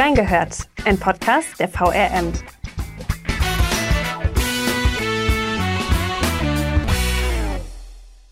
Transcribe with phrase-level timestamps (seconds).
[0.00, 2.32] Reingehört, ein Podcast der VRM.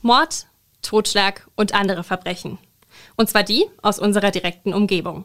[0.00, 0.46] Mord,
[0.82, 2.58] Totschlag und andere Verbrechen.
[3.16, 5.24] Und zwar die aus unserer direkten Umgebung.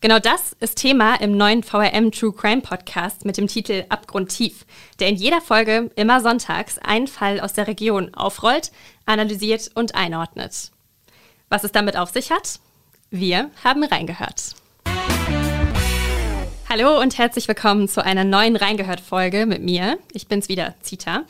[0.00, 4.66] Genau das ist Thema im neuen VRM True Crime Podcast mit dem Titel Abgrundtief,
[4.98, 8.72] der in jeder Folge immer sonntags einen Fall aus der Region aufrollt,
[9.04, 10.72] analysiert und einordnet.
[11.48, 12.58] Was es damit auf sich hat?
[13.10, 14.56] Wir haben reingehört.
[16.68, 19.98] Hallo und herzlich willkommen zu einer neuen Reingehört-Folge mit mir.
[20.12, 21.22] Ich bin's wieder, Zita.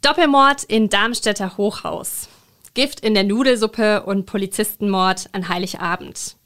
[0.00, 2.28] Doppelmord in Darmstädter Hochhaus.
[2.72, 6.36] Gift in der Nudelsuppe und Polizistenmord an Heiligabend.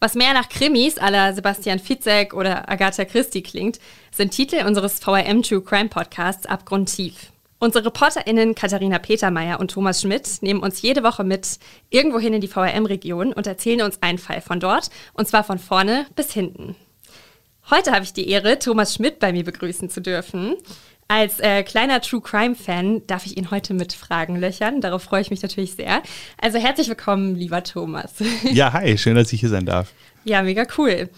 [0.00, 3.78] Was mehr nach Krimis aller Sebastian Fitzek oder Agatha Christie klingt,
[4.10, 7.30] sind Titel unseres VRM True Crime Podcasts Abgrundtief.
[7.58, 11.58] Unsere ReporterInnen Katharina Petermeier und Thomas Schmidt nehmen uns jede Woche mit
[11.90, 16.06] irgendwohin in die VRM-Region und erzählen uns einen Fall von dort, und zwar von vorne
[16.16, 16.74] bis hinten.
[17.70, 20.56] Heute habe ich die Ehre, Thomas Schmidt bei mir begrüßen zu dürfen.
[21.08, 24.82] Als äh, kleiner True Crime Fan darf ich ihn heute mit Fragen löchern.
[24.82, 26.02] Darauf freue ich mich natürlich sehr.
[26.38, 28.12] Also herzlich willkommen, lieber Thomas.
[28.52, 29.92] Ja, hi, schön, dass ich hier sein darf.
[30.24, 31.08] Ja, mega cool.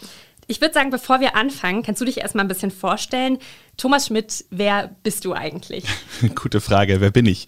[0.48, 3.38] Ich würde sagen, bevor wir anfangen, kannst du dich erstmal ein bisschen vorstellen.
[3.76, 5.84] Thomas Schmidt, wer bist du eigentlich?
[6.36, 7.46] Gute Frage, wer bin ich?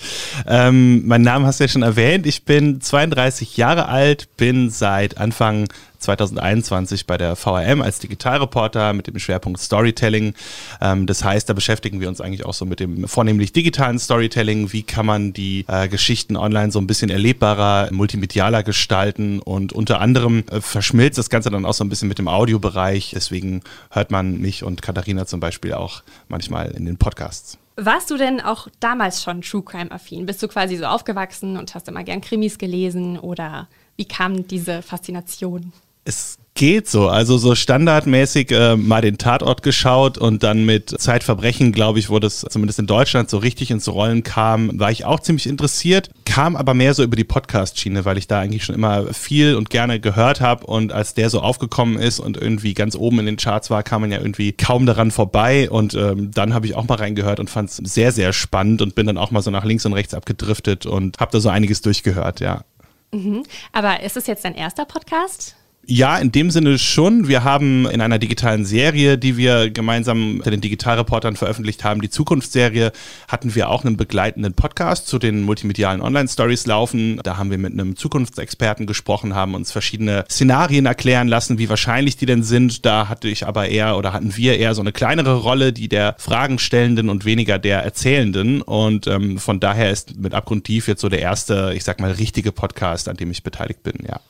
[0.49, 2.27] Ähm, mein Name hast du ja schon erwähnt.
[2.27, 9.07] Ich bin 32 Jahre alt, bin seit Anfang 2021 bei der VRM als Digitalreporter mit
[9.07, 10.35] dem Schwerpunkt Storytelling.
[10.81, 14.73] Ähm, das heißt, da beschäftigen wir uns eigentlich auch so mit dem vornehmlich digitalen Storytelling.
[14.73, 20.01] Wie kann man die äh, Geschichten online so ein bisschen erlebbarer, multimedialer gestalten und unter
[20.01, 23.13] anderem äh, verschmilzt das Ganze dann auch so ein bisschen mit dem Audiobereich.
[23.15, 27.59] Deswegen hört man mich und Katharina zum Beispiel auch manchmal in den Podcasts.
[27.81, 30.27] Warst du denn auch damals schon True Crime affin?
[30.27, 34.83] Bist du quasi so aufgewachsen und hast immer gern Krimis gelesen oder wie kam diese
[34.83, 35.73] Faszination?
[36.09, 37.11] Es geht so.
[37.11, 42.19] Also so standardmäßig äh, mal den Tatort geschaut und dann mit Zeitverbrechen, glaube ich, wo
[42.19, 46.09] das zumindest in Deutschland so richtig ins Rollen kam, war ich auch ziemlich interessiert.
[46.25, 49.69] Kam aber mehr so über die Podcast-Schiene, weil ich da eigentlich schon immer viel und
[49.69, 50.65] gerne gehört habe.
[50.65, 54.01] Und als der so aufgekommen ist und irgendwie ganz oben in den Charts war, kam
[54.01, 55.69] man ja irgendwie kaum daran vorbei.
[55.69, 58.95] Und ähm, dann habe ich auch mal reingehört und fand es sehr, sehr spannend und
[58.95, 61.83] bin dann auch mal so nach links und rechts abgedriftet und habe da so einiges
[61.83, 62.65] durchgehört, ja.
[63.13, 63.43] Mhm.
[63.73, 65.58] Aber ist es jetzt dein erster Podcast?
[65.91, 67.29] Ja, in dem Sinne schon.
[67.29, 72.11] Wir haben in einer digitalen Serie, die wir gemeinsam mit den Digitalreportern veröffentlicht haben, die
[72.11, 72.93] Zukunftsserie,
[73.27, 77.21] hatten wir auch einen begleitenden Podcast zu den multimedialen Online-Stories laufen.
[77.23, 82.19] Da haben wir mit einem Zukunftsexperten gesprochen, haben uns verschiedene Szenarien erklären lassen, wie wahrscheinlich
[82.19, 82.85] die denn sind.
[82.85, 86.17] Da hatte ich aber eher oder hatten wir eher so eine kleinere Rolle, die der
[86.19, 88.61] Fragenstellenden und weniger der Erzählenden.
[88.61, 92.53] Und ähm, von daher ist mit Abgrundtief jetzt so der erste, ich sag mal, richtige
[92.53, 94.21] Podcast, an dem ich beteiligt bin, ja.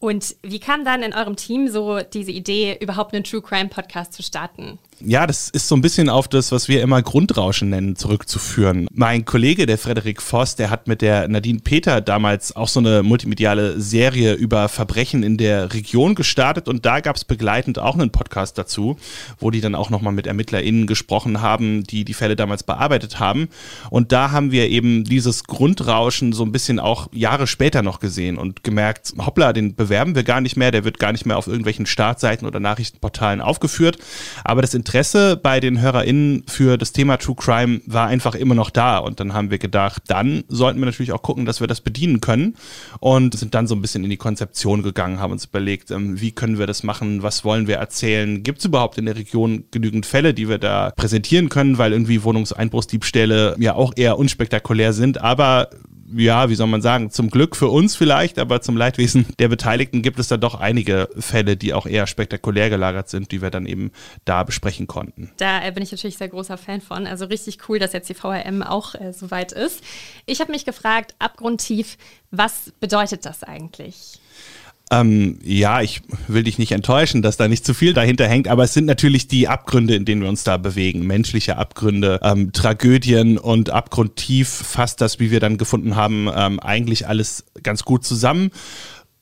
[0.00, 4.14] Und wie kam dann in eurem Team so diese Idee, überhaupt einen True Crime Podcast
[4.14, 4.78] zu starten?
[5.02, 8.86] Ja, das ist so ein bisschen auf das, was wir immer Grundrauschen nennen, zurückzuführen.
[8.92, 13.02] Mein Kollege, der Frederik Voss, der hat mit der Nadine Peter damals auch so eine
[13.02, 18.10] multimediale Serie über Verbrechen in der Region gestartet und da gab es begleitend auch einen
[18.10, 18.98] Podcast dazu,
[19.38, 23.48] wo die dann auch nochmal mit ErmittlerInnen gesprochen haben, die die Fälle damals bearbeitet haben.
[23.88, 28.36] Und da haben wir eben dieses Grundrauschen so ein bisschen auch Jahre später noch gesehen
[28.36, 31.46] und gemerkt, hoppla, den bewerben wir gar nicht mehr, der wird gar nicht mehr auf
[31.46, 33.96] irgendwelchen Startseiten oder Nachrichtenportalen aufgeführt.
[34.44, 34.89] Aber das Interesse
[35.36, 38.98] bei den HörerInnen für das Thema True Crime war einfach immer noch da.
[38.98, 42.20] Und dann haben wir gedacht, dann sollten wir natürlich auch gucken, dass wir das bedienen
[42.20, 42.56] können.
[42.98, 46.32] Und sind dann so ein bisschen in die Konzeption gegangen, haben uns überlegt, ähm, wie
[46.32, 50.06] können wir das machen, was wollen wir erzählen, gibt es überhaupt in der Region genügend
[50.06, 55.70] Fälle, die wir da präsentieren können, weil irgendwie Wohnungseinbruchsdiebstähle ja auch eher unspektakulär sind, aber
[56.16, 60.02] ja, wie soll man sagen, zum Glück für uns vielleicht, aber zum Leidwesen der Beteiligten
[60.02, 63.66] gibt es da doch einige Fälle, die auch eher spektakulär gelagert sind, die wir dann
[63.66, 63.90] eben
[64.24, 65.30] da besprechen konnten.
[65.36, 67.06] Da äh, bin ich natürlich sehr großer Fan von.
[67.06, 69.82] Also richtig cool, dass jetzt die VRM auch äh, so weit ist.
[70.26, 71.96] Ich habe mich gefragt, abgrundtief,
[72.30, 74.20] was bedeutet das eigentlich?
[74.92, 78.64] Ähm, ja, ich will dich nicht enttäuschen, dass da nicht zu viel dahinter hängt, aber
[78.64, 81.06] es sind natürlich die Abgründe, in denen wir uns da bewegen.
[81.06, 87.06] Menschliche Abgründe, ähm, Tragödien und abgrundtief fasst das, wie wir dann gefunden haben, ähm, eigentlich
[87.06, 88.50] alles ganz gut zusammen.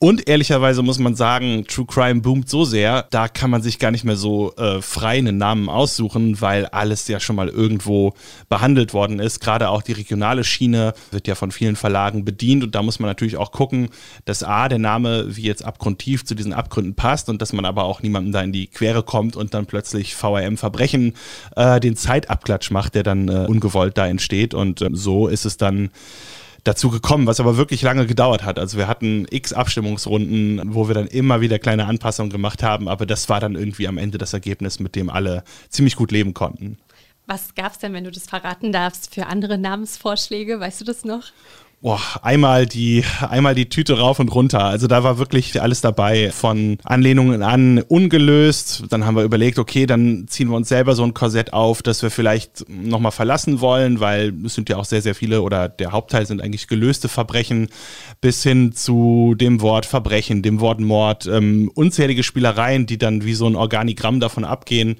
[0.01, 3.91] Und ehrlicherweise muss man sagen, True Crime boomt so sehr, da kann man sich gar
[3.91, 8.13] nicht mehr so äh, frei einen Namen aussuchen, weil alles ja schon mal irgendwo
[8.47, 9.41] behandelt worden ist.
[9.41, 13.09] Gerade auch die regionale Schiene wird ja von vielen Verlagen bedient und da muss man
[13.09, 13.89] natürlich auch gucken,
[14.23, 17.83] dass A, der Name wie jetzt abgrundtief zu diesen Abgründen passt und dass man aber
[17.83, 21.13] auch niemandem da in die Quere kommt und dann plötzlich VRM Verbrechen
[21.57, 24.53] äh, den Zeitabklatsch macht, der dann äh, ungewollt da entsteht.
[24.53, 25.89] Und äh, so ist es dann
[26.69, 28.59] dazu gekommen, was aber wirklich lange gedauert hat.
[28.59, 33.05] Also wir hatten x Abstimmungsrunden, wo wir dann immer wieder kleine Anpassungen gemacht haben, aber
[33.05, 36.77] das war dann irgendwie am Ende das Ergebnis, mit dem alle ziemlich gut leben konnten.
[37.25, 40.59] Was gab es denn, wenn du das verraten darfst, für andere Namensvorschläge?
[40.59, 41.25] Weißt du das noch?
[41.81, 44.65] Boah, einmal die, einmal die Tüte rauf und runter.
[44.65, 48.83] Also da war wirklich alles dabei, von Anlehnungen an ungelöst.
[48.89, 52.03] Dann haben wir überlegt, okay, dann ziehen wir uns selber so ein Korsett auf, das
[52.03, 55.93] wir vielleicht nochmal verlassen wollen, weil es sind ja auch sehr, sehr viele oder der
[55.93, 57.69] Hauptteil sind eigentlich gelöste Verbrechen,
[58.19, 63.35] bis hin zu dem Wort Verbrechen, dem Wort Mord, ähm, unzählige Spielereien, die dann wie
[63.35, 64.97] so ein Organigramm davon abgehen.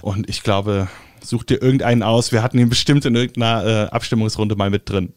[0.00, 0.88] Und ich glaube,
[1.22, 2.32] such dir irgendeinen aus.
[2.32, 5.12] Wir hatten ihn bestimmt in irgendeiner äh, Abstimmungsrunde mal mit drin.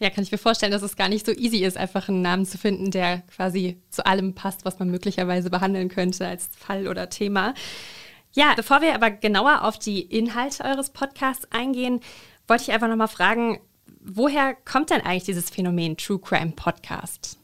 [0.00, 2.46] Ja, kann ich mir vorstellen, dass es gar nicht so easy ist, einfach einen Namen
[2.46, 7.10] zu finden, der quasi zu allem passt, was man möglicherweise behandeln könnte als Fall oder
[7.10, 7.52] Thema.
[8.32, 12.00] Ja, bevor wir aber genauer auf die Inhalte eures Podcasts eingehen,
[12.48, 13.60] wollte ich einfach nochmal fragen,
[14.00, 17.39] woher kommt denn eigentlich dieses Phänomen True Crime Podcast?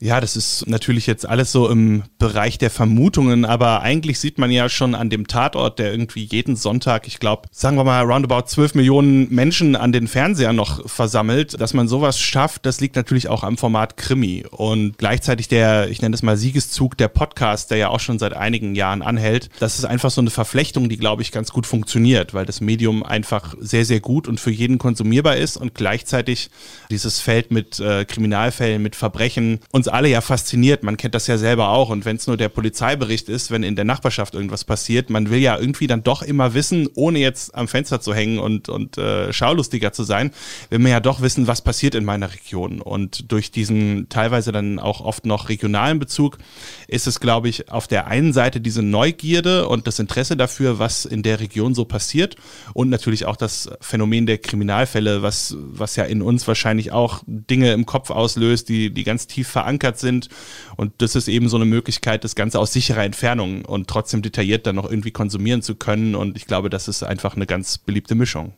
[0.00, 4.52] Ja, das ist natürlich jetzt alles so im Bereich der Vermutungen, aber eigentlich sieht man
[4.52, 8.46] ja schon an dem Tatort, der irgendwie jeden Sonntag, ich glaube, sagen wir mal, roundabout
[8.46, 13.28] 12 Millionen Menschen an den Fernseher noch versammelt, dass man sowas schafft, das liegt natürlich
[13.28, 14.44] auch am Format Krimi.
[14.48, 18.34] Und gleichzeitig der, ich nenne es mal Siegeszug, der Podcast, der ja auch schon seit
[18.34, 22.34] einigen Jahren anhält, das ist einfach so eine Verflechtung, die, glaube ich, ganz gut funktioniert,
[22.34, 26.50] weil das Medium einfach sehr, sehr gut und für jeden konsumierbar ist und gleichzeitig
[26.88, 30.82] dieses Feld mit äh, Kriminalfällen, mit Verbrechen uns alle ja fasziniert.
[30.82, 31.90] Man kennt das ja selber auch.
[31.90, 35.38] Und wenn es nur der Polizeibericht ist, wenn in der Nachbarschaft irgendwas passiert, man will
[35.38, 39.32] ja irgendwie dann doch immer wissen, ohne jetzt am Fenster zu hängen und, und äh,
[39.32, 40.30] schaulustiger zu sein,
[40.70, 42.80] will man ja doch wissen, was passiert in meiner Region.
[42.80, 46.38] Und durch diesen teilweise dann auch oft noch regionalen Bezug
[46.86, 51.04] ist es, glaube ich, auf der einen Seite diese Neugierde und das Interesse dafür, was
[51.04, 52.36] in der Region so passiert
[52.74, 57.72] und natürlich auch das Phänomen der Kriminalfälle, was, was ja in uns wahrscheinlich auch Dinge
[57.72, 60.28] im Kopf auslöst, die, die ganz tief verankert verankert sind.
[60.76, 64.66] Und das ist eben so eine Möglichkeit, das Ganze aus sicherer Entfernung und trotzdem detailliert
[64.66, 66.14] dann noch irgendwie konsumieren zu können.
[66.14, 68.52] Und ich glaube, das ist einfach eine ganz beliebte Mischung.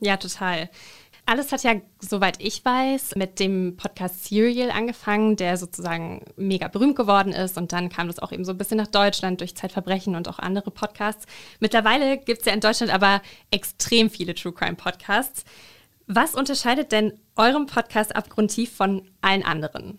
[0.00, 0.68] Ja, total.
[1.28, 6.94] Alles hat ja, soweit ich weiß, mit dem Podcast Serial angefangen, der sozusagen mega berühmt
[6.94, 7.56] geworden ist.
[7.56, 10.38] Und dann kam das auch eben so ein bisschen nach Deutschland durch Zeitverbrechen und auch
[10.38, 11.26] andere Podcasts.
[11.58, 15.44] Mittlerweile gibt es ja in Deutschland aber extrem viele True Crime Podcasts.
[16.06, 19.98] Was unterscheidet denn eurem Podcast abgrundtief von allen anderen?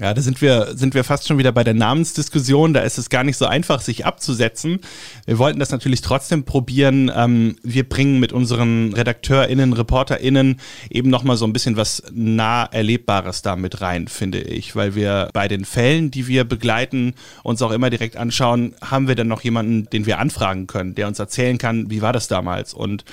[0.00, 2.74] Ja, da sind wir, sind wir fast schon wieder bei der Namensdiskussion.
[2.74, 4.80] Da ist es gar nicht so einfach, sich abzusetzen.
[5.24, 7.12] Wir wollten das natürlich trotzdem probieren.
[7.14, 10.60] Ähm, wir bringen mit unseren RedakteurInnen, ReporterInnen
[10.90, 14.74] eben nochmal so ein bisschen was nah Erlebbares da mit rein, finde ich.
[14.74, 17.14] Weil wir bei den Fällen, die wir begleiten,
[17.44, 21.06] uns auch immer direkt anschauen, haben wir dann noch jemanden, den wir anfragen können, der
[21.06, 22.74] uns erzählen kann, wie war das damals?
[22.74, 23.04] Und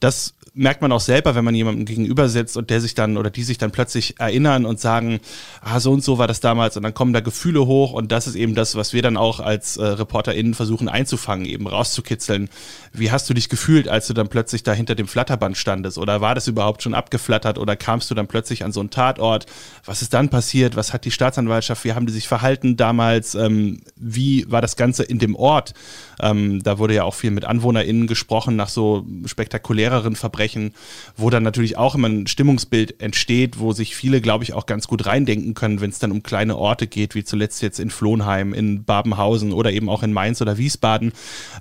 [0.00, 3.30] das merkt man auch selber, wenn man jemandem gegenüber sitzt und der sich dann oder
[3.30, 5.20] die sich dann plötzlich erinnern und sagen,
[5.60, 8.26] ah, so und so war das damals und dann kommen da Gefühle hoch und das
[8.26, 12.48] ist eben das, was wir dann auch als äh, ReporterInnen versuchen einzufangen, eben rauszukitzeln.
[12.94, 16.22] Wie hast du dich gefühlt, als du dann plötzlich da hinter dem Flatterband standest oder
[16.22, 19.44] war das überhaupt schon abgeflattert oder kamst du dann plötzlich an so einen Tatort?
[19.84, 20.74] Was ist dann passiert?
[20.74, 23.34] Was hat die Staatsanwaltschaft, wie haben die sich verhalten damals?
[23.34, 25.74] Ähm, wie war das Ganze in dem Ort?
[26.18, 30.72] Ähm, da wurde ja auch viel mit AnwohnerInnen gesprochen nach so spektakuläreren Verbrechen sprechen,
[31.16, 34.86] wo dann natürlich auch immer ein Stimmungsbild entsteht, wo sich viele, glaube ich, auch ganz
[34.86, 38.54] gut reindenken können, wenn es dann um kleine Orte geht, wie zuletzt jetzt in Flohnheim,
[38.54, 41.12] in Babenhausen oder eben auch in Mainz oder Wiesbaden.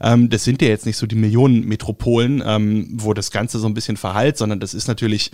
[0.02, 3.74] Ähm, das sind ja jetzt nicht so die Millionenmetropolen, ähm, wo das Ganze so ein
[3.74, 5.32] bisschen verhallt, sondern das ist natürlich,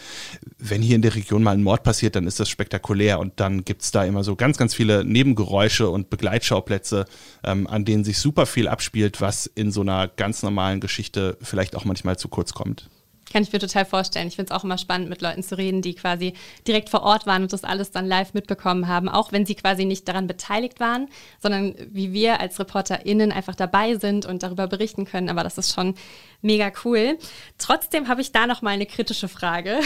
[0.57, 3.65] wenn hier in der Region mal ein Mord passiert, dann ist das spektakulär und dann
[3.65, 7.05] gibt es da immer so ganz, ganz viele Nebengeräusche und Begleitschauplätze,
[7.43, 11.75] ähm, an denen sich super viel abspielt, was in so einer ganz normalen Geschichte vielleicht
[11.75, 12.89] auch manchmal zu kurz kommt.
[13.31, 14.27] Kann ich mir total vorstellen.
[14.27, 16.33] Ich finde es auch immer spannend, mit Leuten zu reden, die quasi
[16.67, 19.85] direkt vor Ort waren und das alles dann live mitbekommen haben, auch wenn sie quasi
[19.85, 21.07] nicht daran beteiligt waren,
[21.39, 25.29] sondern wie wir als ReporterInnen einfach dabei sind und darüber berichten können.
[25.29, 25.95] Aber das ist schon
[26.41, 27.17] mega cool.
[27.57, 29.79] Trotzdem habe ich da noch mal eine kritische Frage,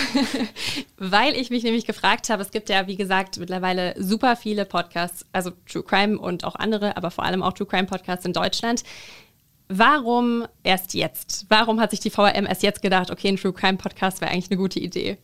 [0.97, 5.25] weil ich mich nämlich gefragt habe, es gibt ja, wie gesagt, mittlerweile super viele Podcasts,
[5.31, 8.83] also True Crime und auch andere, aber vor allem auch True Crime Podcasts in Deutschland.
[9.67, 11.45] Warum erst jetzt?
[11.49, 14.51] Warum hat sich die VRM erst jetzt gedacht, okay, ein True Crime Podcast wäre eigentlich
[14.51, 15.17] eine gute Idee?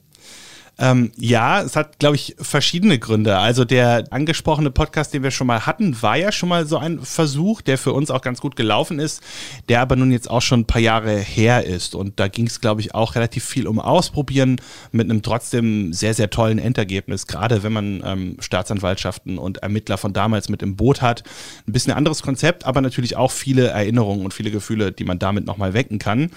[0.81, 3.37] Ähm, ja, es hat, glaube ich, verschiedene Gründe.
[3.37, 6.99] Also der angesprochene Podcast, den wir schon mal hatten, war ja schon mal so ein
[7.01, 9.21] Versuch, der für uns auch ganz gut gelaufen ist,
[9.69, 11.93] der aber nun jetzt auch schon ein paar Jahre her ist.
[11.93, 14.59] Und da ging es, glaube ich, auch relativ viel um Ausprobieren
[14.91, 20.13] mit einem trotzdem sehr, sehr tollen Endergebnis, gerade wenn man ähm, Staatsanwaltschaften und Ermittler von
[20.13, 21.23] damals mit im Boot hat.
[21.67, 25.45] Ein bisschen anderes Konzept, aber natürlich auch viele Erinnerungen und viele Gefühle, die man damit
[25.45, 26.31] nochmal wecken kann.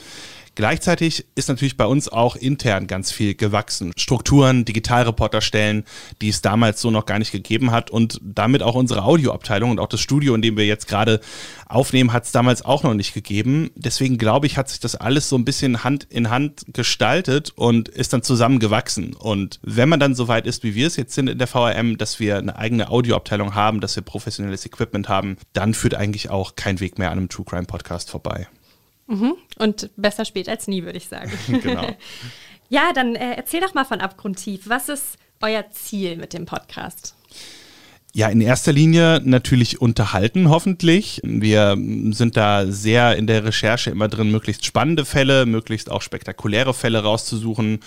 [0.55, 3.93] Gleichzeitig ist natürlich bei uns auch intern ganz viel gewachsen.
[3.97, 5.85] Strukturen, Digitalreporterstellen,
[6.21, 9.81] die es damals so noch gar nicht gegeben hat und damit auch unsere Audioabteilung und
[9.81, 11.21] auch das Studio, in dem wir jetzt gerade
[11.67, 13.71] aufnehmen, hat es damals auch noch nicht gegeben.
[13.75, 17.89] Deswegen glaube ich, hat sich das alles so ein bisschen Hand in Hand gestaltet und
[17.89, 19.15] ist dann zusammengewachsen.
[19.15, 21.99] Und wenn man dann so weit ist, wie wir es jetzt sind in der VRM,
[21.99, 26.55] dass wir eine eigene Audioabteilung haben, dass wir professionelles Equipment haben, dann führt eigentlich auch
[26.55, 28.47] kein Weg mehr an einem True Crime Podcast vorbei.
[29.07, 29.37] Mhm.
[29.59, 31.33] Und besser spät als nie, würde ich sagen.
[31.63, 31.87] genau.
[32.69, 34.69] ja, dann äh, erzähl doch mal von Abgrundtief.
[34.69, 37.15] Was ist euer Ziel mit dem Podcast?
[38.16, 41.21] Ja, in erster Linie natürlich unterhalten, hoffentlich.
[41.25, 41.76] Wir
[42.11, 47.02] sind da sehr in der Recherche immer drin, möglichst spannende Fälle, möglichst auch spektakuläre Fälle
[47.02, 47.80] rauszusuchen,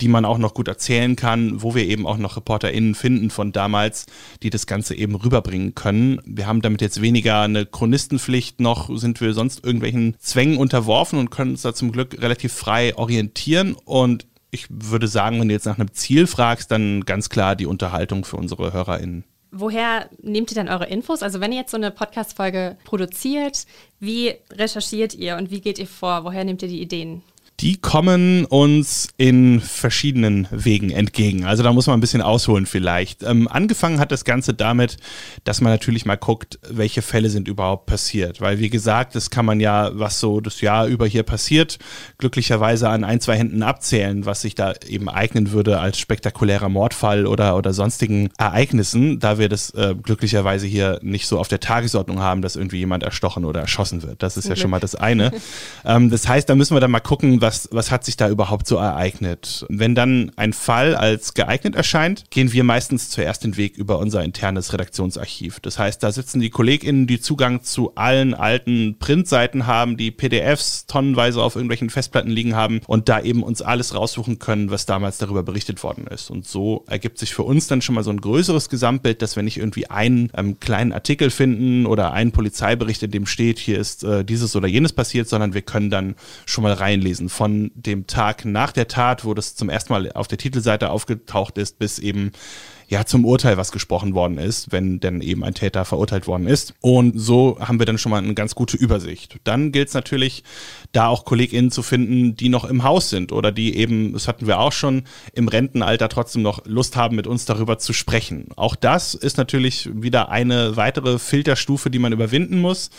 [0.00, 3.50] die man auch noch gut erzählen kann, wo wir eben auch noch ReporterInnen finden von
[3.50, 4.06] damals,
[4.44, 6.20] die das Ganze eben rüberbringen können.
[6.24, 11.32] Wir haben damit jetzt weniger eine Chronistenpflicht, noch sind wir sonst irgendwelchen Zwängen unterworfen und
[11.32, 15.66] können uns da zum Glück relativ frei orientieren und ich würde sagen, wenn du jetzt
[15.66, 19.24] nach einem Ziel fragst, dann ganz klar die Unterhaltung für unsere HörerInnen.
[19.54, 21.22] Woher nehmt ihr dann eure Infos?
[21.22, 23.66] Also wenn ihr jetzt so eine Podcast-Folge produziert,
[24.00, 26.24] wie recherchiert ihr und wie geht ihr vor?
[26.24, 27.22] Woher nehmt ihr die Ideen?
[27.62, 31.44] Die kommen uns in verschiedenen Wegen entgegen.
[31.44, 33.22] Also da muss man ein bisschen ausholen vielleicht.
[33.22, 34.96] Ähm, angefangen hat das Ganze damit,
[35.44, 38.40] dass man natürlich mal guckt, welche Fälle sind überhaupt passiert.
[38.40, 41.78] Weil wie gesagt, das kann man ja, was so das Jahr über hier passiert,
[42.18, 47.26] glücklicherweise an ein, zwei Händen abzählen, was sich da eben eignen würde als spektakulärer Mordfall
[47.26, 52.18] oder, oder sonstigen Ereignissen, da wir das äh, glücklicherweise hier nicht so auf der Tagesordnung
[52.18, 54.20] haben, dass irgendwie jemand erstochen oder erschossen wird.
[54.20, 55.30] Das ist ja schon mal das eine.
[55.84, 58.30] ähm, das heißt, da müssen wir dann mal gucken, was was, was hat sich da
[58.30, 59.66] überhaupt so ereignet?
[59.68, 64.24] Wenn dann ein Fall als geeignet erscheint, gehen wir meistens zuerst den Weg über unser
[64.24, 65.60] internes Redaktionsarchiv.
[65.60, 70.86] Das heißt, da sitzen die KollegInnen, die Zugang zu allen alten Printseiten haben, die PDFs
[70.86, 75.18] tonnenweise auf irgendwelchen Festplatten liegen haben und da eben uns alles raussuchen können, was damals
[75.18, 76.30] darüber berichtet worden ist.
[76.30, 79.42] Und so ergibt sich für uns dann schon mal so ein größeres Gesamtbild, dass wir
[79.42, 84.04] nicht irgendwie einen ähm, kleinen Artikel finden oder einen Polizeibericht, in dem steht, hier ist
[84.04, 86.14] äh, dieses oder jenes passiert, sondern wir können dann
[86.46, 90.28] schon mal reinlesen von dem Tag nach der Tat, wo das zum ersten Mal auf
[90.28, 92.32] der Titelseite aufgetaucht ist, bis eben
[92.92, 96.74] ja zum Urteil, was gesprochen worden ist, wenn denn eben ein Täter verurteilt worden ist.
[96.82, 99.38] Und so haben wir dann schon mal eine ganz gute Übersicht.
[99.44, 100.44] Dann gilt es natürlich,
[100.92, 104.46] da auch KollegInnen zu finden, die noch im Haus sind oder die eben, das hatten
[104.46, 108.48] wir auch schon, im Rentenalter trotzdem noch Lust haben, mit uns darüber zu sprechen.
[108.56, 112.90] Auch das ist natürlich wieder eine weitere Filterstufe, die man überwinden muss.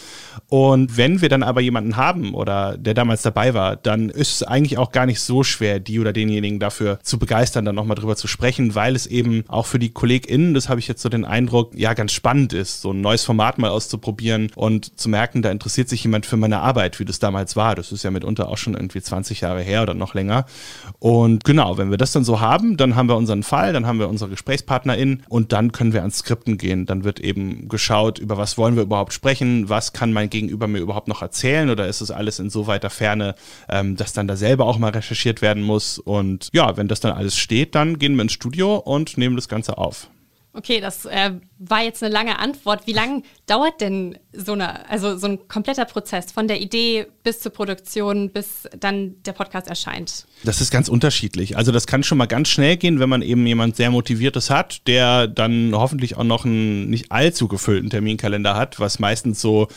[0.50, 4.44] Und wenn wir dann aber jemanden haben oder der damals dabei war, dann ist es
[4.44, 8.16] eigentlich auch gar nicht so schwer, die oder denjenigen dafür zu begeistern, dann nochmal drüber
[8.16, 11.26] zu sprechen, weil es eben auch für die KollegInnen, das habe ich jetzt so den
[11.26, 15.52] Eindruck, ja, ganz spannend ist, so ein neues Format mal auszuprobieren und zu merken, da
[15.52, 17.76] interessiert sich jemand für meine Arbeit, wie das damals war.
[17.76, 20.46] Das ist ja mitunter auch schon irgendwie 20 Jahre her oder noch länger.
[21.00, 24.00] Und genau, wenn wir das dann so haben, dann haben wir unseren Fall, dann haben
[24.00, 26.86] wir unsere GesprächspartnerInnen und dann können wir ans Skripten gehen.
[26.86, 30.80] Dann wird eben geschaut, über was wollen wir überhaupt sprechen, was kann mein Gegenüber mir
[30.80, 33.36] überhaupt noch erzählen oder ist es alles in so weiter Ferne,
[33.68, 36.00] ähm, dass dann da selber auch mal recherchiert werden muss.
[36.00, 39.50] Und ja, wenn das dann alles steht, dann gehen wir ins Studio und nehmen das
[39.50, 40.10] Ganze auf.
[40.54, 41.32] Okay, das äh,
[41.70, 42.88] war jetzt eine lange Antwort.
[42.88, 47.40] Wie lange dauert denn so eine, also so ein kompletter Prozess von der Idee bis
[47.40, 50.26] zur Produktion, bis dann der Podcast erscheint?
[50.44, 51.56] Das ist ganz unterschiedlich.
[51.58, 54.88] Also das kann schon mal ganz schnell gehen, wenn man eben jemand sehr motiviertes hat,
[54.88, 59.68] der dann hoffentlich auch noch einen nicht allzu gefüllten Terminkalender hat, was meistens so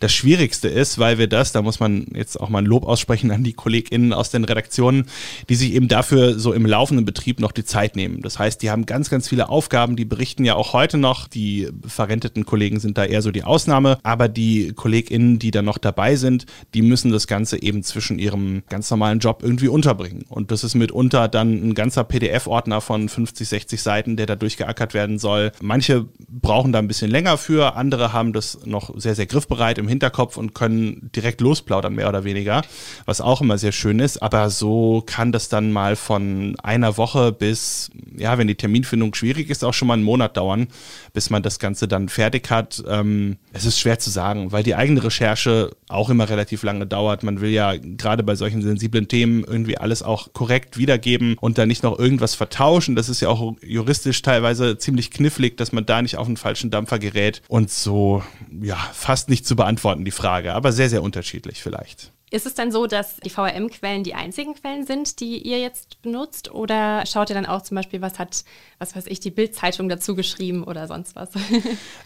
[0.00, 3.30] das Schwierigste ist, weil wir das, da muss man jetzt auch mal ein Lob aussprechen
[3.30, 5.06] an die KollegInnen aus den Redaktionen,
[5.48, 8.22] die sich eben dafür so im laufenden Betrieb noch die Zeit nehmen.
[8.22, 11.28] Das heißt, die haben ganz, ganz viele Aufgaben, die berichten ja auch heute noch.
[11.36, 15.76] Die verrenteten Kollegen sind da eher so die Ausnahme, aber die KollegInnen, die da noch
[15.76, 20.24] dabei sind, die müssen das Ganze eben zwischen ihrem ganz normalen Job irgendwie unterbringen.
[20.30, 24.94] Und das ist mitunter dann ein ganzer PDF-Ordner von 50, 60 Seiten, der da durchgeackert
[24.94, 25.52] werden soll.
[25.60, 29.88] Manche brauchen da ein bisschen länger für, andere haben das noch sehr, sehr griffbereit im
[29.88, 32.62] Hinterkopf und können direkt losplaudern, mehr oder weniger,
[33.04, 34.22] was auch immer sehr schön ist.
[34.22, 39.50] Aber so kann das dann mal von einer Woche bis, ja, wenn die Terminfindung schwierig
[39.50, 40.68] ist, auch schon mal einen Monat dauern,
[41.16, 42.84] bis man das Ganze dann fertig hat.
[42.86, 47.22] Ähm, es ist schwer zu sagen, weil die eigene Recherche auch immer relativ lange dauert.
[47.22, 51.64] Man will ja gerade bei solchen sensiblen Themen irgendwie alles auch korrekt wiedergeben und da
[51.64, 52.96] nicht noch irgendwas vertauschen.
[52.96, 56.70] Das ist ja auch juristisch teilweise ziemlich knifflig, dass man da nicht auf einen falschen
[56.70, 58.22] Dampfer gerät und so,
[58.60, 62.12] ja, fast nicht zu beantworten, die Frage, aber sehr, sehr unterschiedlich vielleicht.
[62.32, 66.50] Ist es dann so, dass die VRM-Quellen die einzigen Quellen sind, die ihr jetzt benutzt?
[66.50, 68.42] Oder schaut ihr dann auch zum Beispiel, was hat,
[68.80, 71.30] was weiß ich, die Bild-Zeitung dazu geschrieben oder sonst was?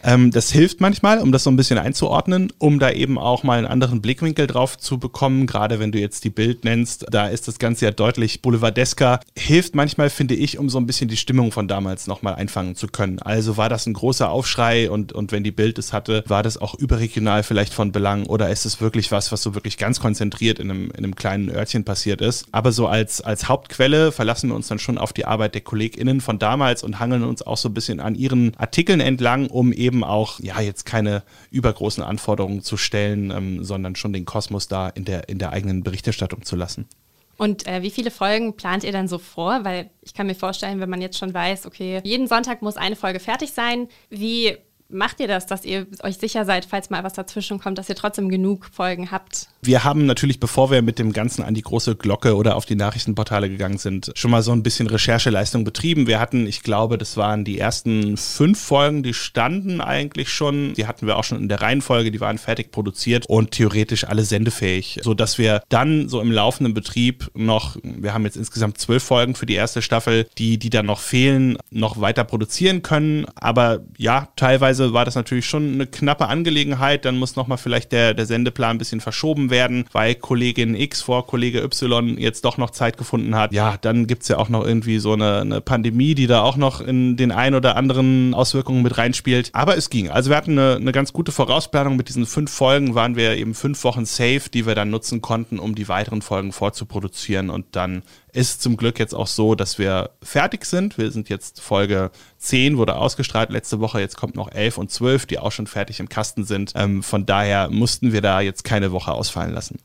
[0.02, 3.58] Ähm, das hilft manchmal, um das so ein bisschen einzuordnen, um da eben auch mal
[3.58, 5.46] einen anderen Blickwinkel drauf zu bekommen.
[5.46, 9.20] Gerade wenn du jetzt die Bild nennst, da ist das Ganze ja deutlich boulevardesker.
[9.36, 12.86] Hilft manchmal, finde ich, um so ein bisschen die Stimmung von damals nochmal einfangen zu
[12.86, 13.18] können.
[13.18, 16.56] Also war das ein großer Aufschrei und, und wenn die Bild es hatte, war das
[16.56, 20.58] auch überregional vielleicht von Belang oder ist es wirklich was, was so wirklich ganz konzentriert
[20.58, 22.46] in einem, in einem kleinen Örtchen passiert ist.
[22.50, 26.20] Aber so als, als Hauptquelle verlassen wir uns dann schon auf die Arbeit der KollegInnen
[26.20, 30.02] von damals und hangeln uns auch so ein bisschen an ihren Artikeln entlang, um eben
[30.02, 35.04] auch, ja, jetzt keine übergroßen Anforderungen zu stellen, ähm, sondern schon den Kosmos da in
[35.04, 36.88] der, in der eigenen Berichterstattung zu lassen.
[37.36, 39.60] Und äh, wie viele Folgen plant ihr dann so vor?
[39.62, 42.96] Weil ich kann mir vorstellen, wenn man jetzt schon weiß, okay, jeden Sonntag muss eine
[42.96, 44.56] Folge fertig sein, wie
[44.90, 47.94] macht ihr das, dass ihr euch sicher seid, falls mal was dazwischen kommt, dass ihr
[47.94, 49.48] trotzdem genug Folgen habt?
[49.62, 52.76] Wir haben natürlich, bevor wir mit dem Ganzen an die große Glocke oder auf die
[52.76, 56.06] Nachrichtenportale gegangen sind, schon mal so ein bisschen Rechercheleistung betrieben.
[56.06, 60.74] Wir hatten, ich glaube, das waren die ersten fünf Folgen, die standen eigentlich schon.
[60.74, 64.24] Die hatten wir auch schon in der Reihenfolge, die waren fertig produziert und theoretisch alle
[64.24, 69.34] sendefähig, sodass wir dann so im laufenden Betrieb noch, wir haben jetzt insgesamt zwölf Folgen
[69.34, 73.26] für die erste Staffel, die, die dann noch fehlen, noch weiter produzieren können.
[73.34, 77.04] Aber ja, teilweise Weise war das natürlich schon eine knappe Angelegenheit.
[77.04, 81.26] Dann muss nochmal vielleicht der, der Sendeplan ein bisschen verschoben werden, weil Kollegin X vor
[81.26, 83.52] Kollege Y jetzt doch noch Zeit gefunden hat.
[83.52, 86.57] Ja, dann gibt es ja auch noch irgendwie so eine, eine Pandemie, die da auch
[86.57, 89.50] noch in den ein oder anderen Auswirkungen mit reinspielt.
[89.52, 90.11] Aber es ging.
[90.11, 91.97] Also wir hatten eine, eine ganz gute Vorausplanung.
[91.97, 95.59] Mit diesen fünf Folgen waren wir eben fünf Wochen safe, die wir dann nutzen konnten,
[95.59, 98.02] um die weiteren Folgen vorzuproduzieren und dann
[98.33, 100.99] ist zum Glück jetzt auch so, dass wir fertig sind.
[100.99, 104.00] Wir sind jetzt Folge 10, wurde ausgestrahlt letzte Woche.
[104.00, 106.73] Jetzt kommt noch 11 und 12, die auch schon fertig im Kasten sind.
[106.75, 109.78] Ähm, von daher mussten wir da jetzt keine Woche ausfallen lassen.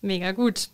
[0.00, 0.68] Mega gut.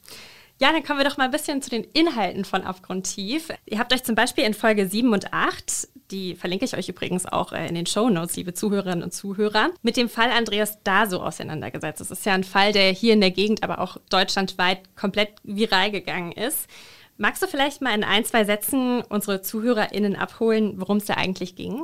[0.60, 3.48] Ja, dann kommen wir doch mal ein bisschen zu den Inhalten von Abgrundtief.
[3.66, 7.26] Ihr habt euch zum Beispiel in Folge 7 und 8, die verlinke ich euch übrigens
[7.26, 11.22] auch äh, in den Show Notes, liebe Zuhörerinnen und Zuhörer, mit dem Fall Andreas Daso
[11.22, 12.00] auseinandergesetzt.
[12.00, 15.90] Das ist ja ein Fall, der hier in der Gegend, aber auch deutschlandweit komplett viral
[15.90, 16.68] gegangen ist.
[17.16, 21.54] Magst du vielleicht mal in ein, zwei Sätzen unsere ZuhörerInnen abholen, worum es da eigentlich
[21.54, 21.82] ging?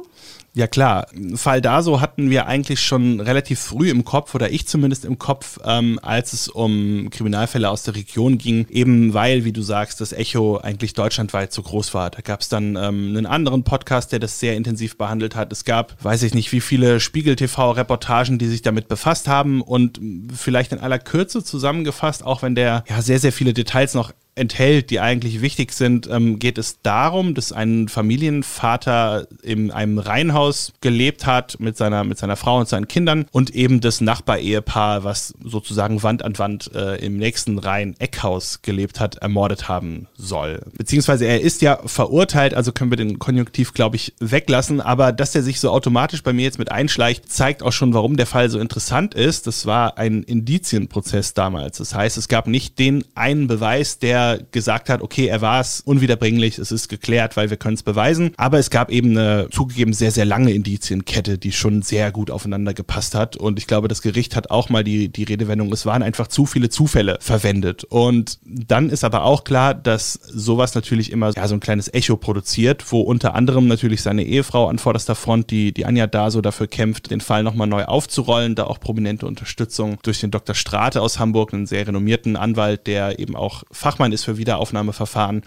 [0.55, 1.07] Ja klar,
[1.37, 5.61] Fall Daso hatten wir eigentlich schon relativ früh im Kopf oder ich zumindest im Kopf,
[5.65, 10.13] ähm, als es um Kriminalfälle aus der Region ging, eben weil, wie du sagst, das
[10.13, 12.11] Echo eigentlich deutschlandweit so groß war.
[12.11, 15.53] Da gab es dann ähm, einen anderen Podcast, der das sehr intensiv behandelt hat.
[15.53, 20.01] Es gab, weiß ich nicht, wie viele Spiegel-TV-Reportagen, die sich damit befasst haben und
[20.35, 24.91] vielleicht in aller Kürze zusammengefasst, auch wenn der ja sehr, sehr viele Details noch enthält,
[24.91, 31.27] die eigentlich wichtig sind, ähm, geht es darum, dass ein Familienvater in einem Reihenhaus gelebt
[31.27, 36.03] hat mit seiner, mit seiner Frau und seinen Kindern und eben das Nachbarehepaar, was sozusagen
[36.03, 40.63] Wand an Wand äh, im nächsten Reihen-Eckhaus gelebt hat, ermordet haben soll.
[40.77, 45.35] Beziehungsweise er ist ja verurteilt, also können wir den Konjunktiv, glaube ich, weglassen, aber dass
[45.35, 48.49] er sich so automatisch bei mir jetzt mit einschleicht, zeigt auch schon, warum der Fall
[48.49, 49.47] so interessant ist.
[49.47, 51.79] Das war ein Indizienprozess damals.
[51.79, 55.81] Das heißt, es gab nicht den einen Beweis, der gesagt hat, okay, er war es
[55.81, 58.33] unwiederbringlich, es ist geklärt, weil wir können es beweisen.
[58.37, 62.75] Aber es gab eben eine zugegeben sehr, sehr lange Indizienkette, die schon sehr gut aufeinander
[62.75, 63.37] gepasst hat.
[63.37, 66.47] Und ich glaube, das Gericht hat auch mal die, die Redewendung, es waren einfach zu
[66.47, 67.85] viele Zufälle verwendet.
[67.85, 72.17] Und dann ist aber auch klar, dass sowas natürlich immer ja, so ein kleines Echo
[72.17, 76.41] produziert, wo unter anderem natürlich seine Ehefrau an vorderster Front, die, die Anja da so
[76.41, 80.55] dafür kämpft, den Fall nochmal neu aufzurollen, da auch prominente Unterstützung durch den Dr.
[80.55, 85.43] Strate aus Hamburg, einen sehr renommierten Anwalt, der eben auch Fachmann Fachmann ist für Wiederaufnahmeverfahren,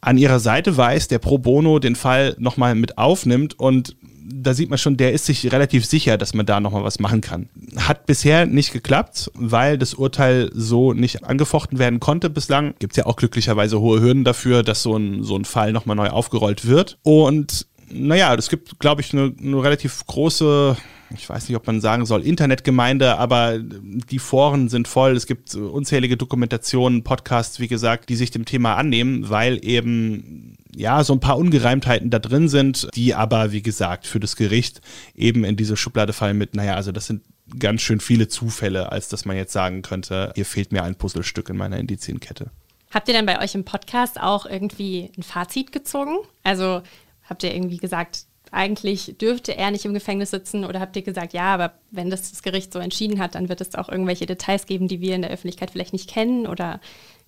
[0.00, 3.96] an ihrer Seite weiß, der pro bono den Fall nochmal mit aufnimmt und
[4.30, 7.22] da sieht man schon, der ist sich relativ sicher, dass man da nochmal was machen
[7.22, 7.48] kann.
[7.76, 12.74] Hat bisher nicht geklappt, weil das Urteil so nicht angefochten werden konnte bislang.
[12.78, 15.96] Gibt es ja auch glücklicherweise hohe Hürden dafür, dass so ein, so ein Fall nochmal
[15.96, 16.98] neu aufgerollt wird.
[17.02, 20.76] Und naja, es gibt, glaube ich, eine, eine relativ große
[21.14, 25.16] ich weiß nicht, ob man sagen soll, Internetgemeinde, aber die Foren sind voll.
[25.16, 31.02] Es gibt unzählige Dokumentationen, Podcasts, wie gesagt, die sich dem Thema annehmen, weil eben ja,
[31.02, 34.80] so ein paar Ungereimtheiten da drin sind, die aber, wie gesagt, für das Gericht
[35.14, 37.22] eben in diese Schublade fallen mit, naja, also das sind
[37.58, 41.48] ganz schön viele Zufälle, als dass man jetzt sagen könnte, hier fehlt mir ein Puzzlestück
[41.48, 42.50] in meiner Indizienkette.
[42.90, 46.18] Habt ihr denn bei euch im Podcast auch irgendwie ein Fazit gezogen?
[46.44, 46.82] Also
[47.28, 51.32] habt ihr irgendwie gesagt, eigentlich dürfte er nicht im Gefängnis sitzen oder habt ihr gesagt,
[51.32, 54.66] ja, aber wenn das das Gericht so entschieden hat, dann wird es auch irgendwelche Details
[54.66, 56.80] geben, die wir in der Öffentlichkeit vielleicht nicht kennen oder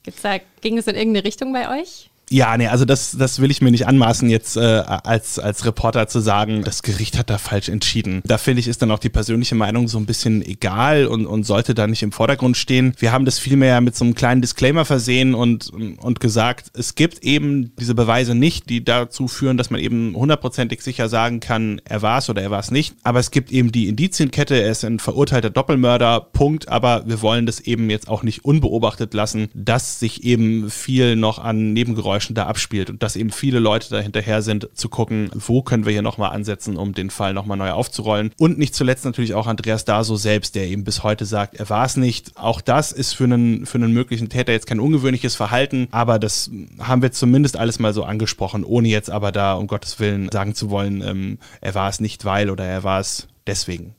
[0.02, 2.09] gibt's da, ging es in irgendeine Richtung bei euch?
[2.32, 6.06] Ja, nee, also das, das will ich mir nicht anmaßen, jetzt äh, als, als Reporter
[6.06, 8.22] zu sagen, das Gericht hat da falsch entschieden.
[8.24, 11.42] Da finde ich, ist dann auch die persönliche Meinung so ein bisschen egal und, und
[11.42, 12.94] sollte da nicht im Vordergrund stehen.
[12.98, 17.24] Wir haben das vielmehr mit so einem kleinen Disclaimer versehen und, und gesagt, es gibt
[17.24, 22.00] eben diese Beweise nicht, die dazu führen, dass man eben hundertprozentig sicher sagen kann, er
[22.00, 22.94] war es oder er war es nicht.
[23.02, 26.68] Aber es gibt eben die Indizienkette, er ist ein verurteilter Doppelmörder, Punkt.
[26.68, 31.40] Aber wir wollen das eben jetzt auch nicht unbeobachtet lassen, dass sich eben viel noch
[31.40, 35.30] an Nebengeräuschen Geräuschen da abspielt und dass eben viele Leute da hinterher sind, zu gucken,
[35.34, 38.32] wo können wir hier nochmal ansetzen, um den Fall nochmal neu aufzurollen.
[38.38, 41.86] Und nicht zuletzt natürlich auch Andreas Daso selbst, der eben bis heute sagt, er war
[41.86, 42.36] es nicht.
[42.36, 46.50] Auch das ist für einen, für einen möglichen Täter jetzt kein ungewöhnliches Verhalten, aber das
[46.78, 50.54] haben wir zumindest alles mal so angesprochen, ohne jetzt aber da, um Gottes Willen, sagen
[50.54, 53.94] zu wollen, ähm, er war es nicht weil oder er war es deswegen.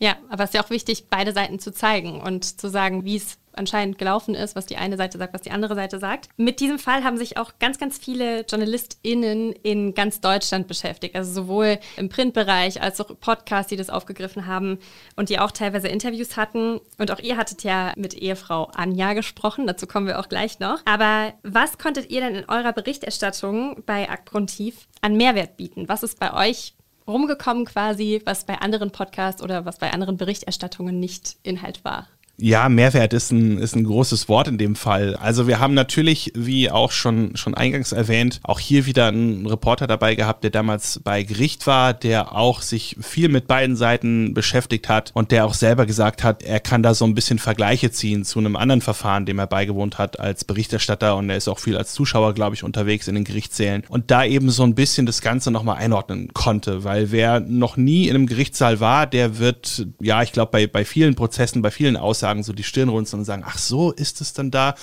[0.00, 3.16] Ja, aber es ist ja auch wichtig, beide Seiten zu zeigen und zu sagen, wie
[3.16, 6.28] es anscheinend gelaufen ist, was die eine Seite sagt, was die andere Seite sagt.
[6.36, 11.16] Mit diesem Fall haben sich auch ganz, ganz viele JournalistInnen in ganz Deutschland beschäftigt.
[11.16, 14.78] Also sowohl im Printbereich als auch Podcasts, die das aufgegriffen haben
[15.16, 16.80] und die auch teilweise Interviews hatten.
[16.98, 20.80] Und auch ihr hattet ja mit Ehefrau Anja gesprochen, dazu kommen wir auch gleich noch.
[20.84, 25.88] Aber was konntet ihr denn in eurer Berichterstattung bei Akgrundtief an Mehrwert bieten?
[25.88, 26.74] Was ist bei euch
[27.08, 32.06] rumgekommen quasi, was bei anderen Podcasts oder was bei anderen Berichterstattungen nicht Inhalt war?
[32.40, 35.16] Ja, Mehrwert ist ein, ist ein großes Wort in dem Fall.
[35.16, 39.88] Also wir haben natürlich, wie auch schon, schon eingangs erwähnt, auch hier wieder einen Reporter
[39.88, 44.88] dabei gehabt, der damals bei Gericht war, der auch sich viel mit beiden Seiten beschäftigt
[44.88, 48.24] hat und der auch selber gesagt hat, er kann da so ein bisschen Vergleiche ziehen
[48.24, 51.16] zu einem anderen Verfahren, dem er beigewohnt hat als Berichterstatter.
[51.16, 53.82] Und er ist auch viel als Zuschauer, glaube ich, unterwegs in den Gerichtssälen.
[53.88, 58.06] Und da eben so ein bisschen das Ganze nochmal einordnen konnte, weil wer noch nie
[58.06, 61.96] in einem Gerichtssaal war, der wird, ja, ich glaube, bei, bei vielen Prozessen, bei vielen
[61.96, 64.74] Aussagen Aussagen so die Stirn runzeln und sagen, ach so ist es dann da.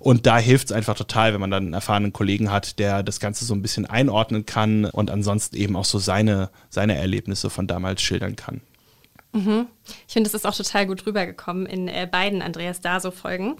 [0.00, 3.20] Und da hilft es einfach total, wenn man dann einen erfahrenen Kollegen hat, der das
[3.20, 7.66] Ganze so ein bisschen einordnen kann und ansonsten eben auch so seine, seine Erlebnisse von
[7.66, 8.60] damals schildern kann.
[9.32, 9.66] Mhm.
[10.06, 13.56] Ich finde, es ist auch total gut rübergekommen in äh, beiden Andreas Daso-Folgen.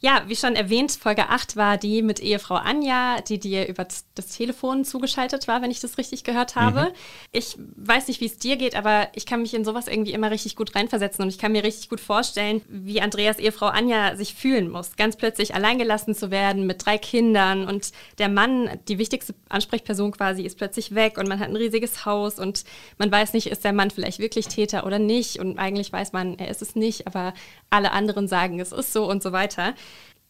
[0.00, 4.26] Ja, wie schon erwähnt, Folge 8 war die mit Ehefrau Anja, die dir über das
[4.28, 6.82] Telefon zugeschaltet war, wenn ich das richtig gehört habe.
[6.82, 6.94] Mhm.
[7.32, 10.30] Ich weiß nicht, wie es dir geht, aber ich kann mich in sowas irgendwie immer
[10.30, 14.34] richtig gut reinversetzen und ich kann mir richtig gut vorstellen, wie Andreas Ehefrau Anja sich
[14.34, 19.34] fühlen muss, ganz plötzlich alleingelassen zu werden mit drei Kindern und der Mann, die wichtigste
[19.48, 22.62] Ansprechperson quasi, ist plötzlich weg und man hat ein riesiges Haus und
[22.98, 26.38] man weiß nicht, ist der Mann vielleicht wirklich Täter oder nicht und eigentlich weiß man,
[26.38, 27.34] er ist es nicht, aber
[27.68, 29.74] alle anderen sagen, es ist so und so weiter.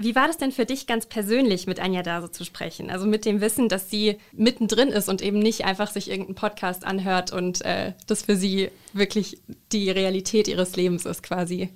[0.01, 2.89] Wie war das denn für dich ganz persönlich, mit Anja da so zu sprechen?
[2.89, 6.87] Also mit dem Wissen, dass sie mittendrin ist und eben nicht einfach sich irgendeinen Podcast
[6.87, 9.39] anhört und äh, das für sie wirklich
[9.73, 11.71] die Realität ihres Lebens ist quasi.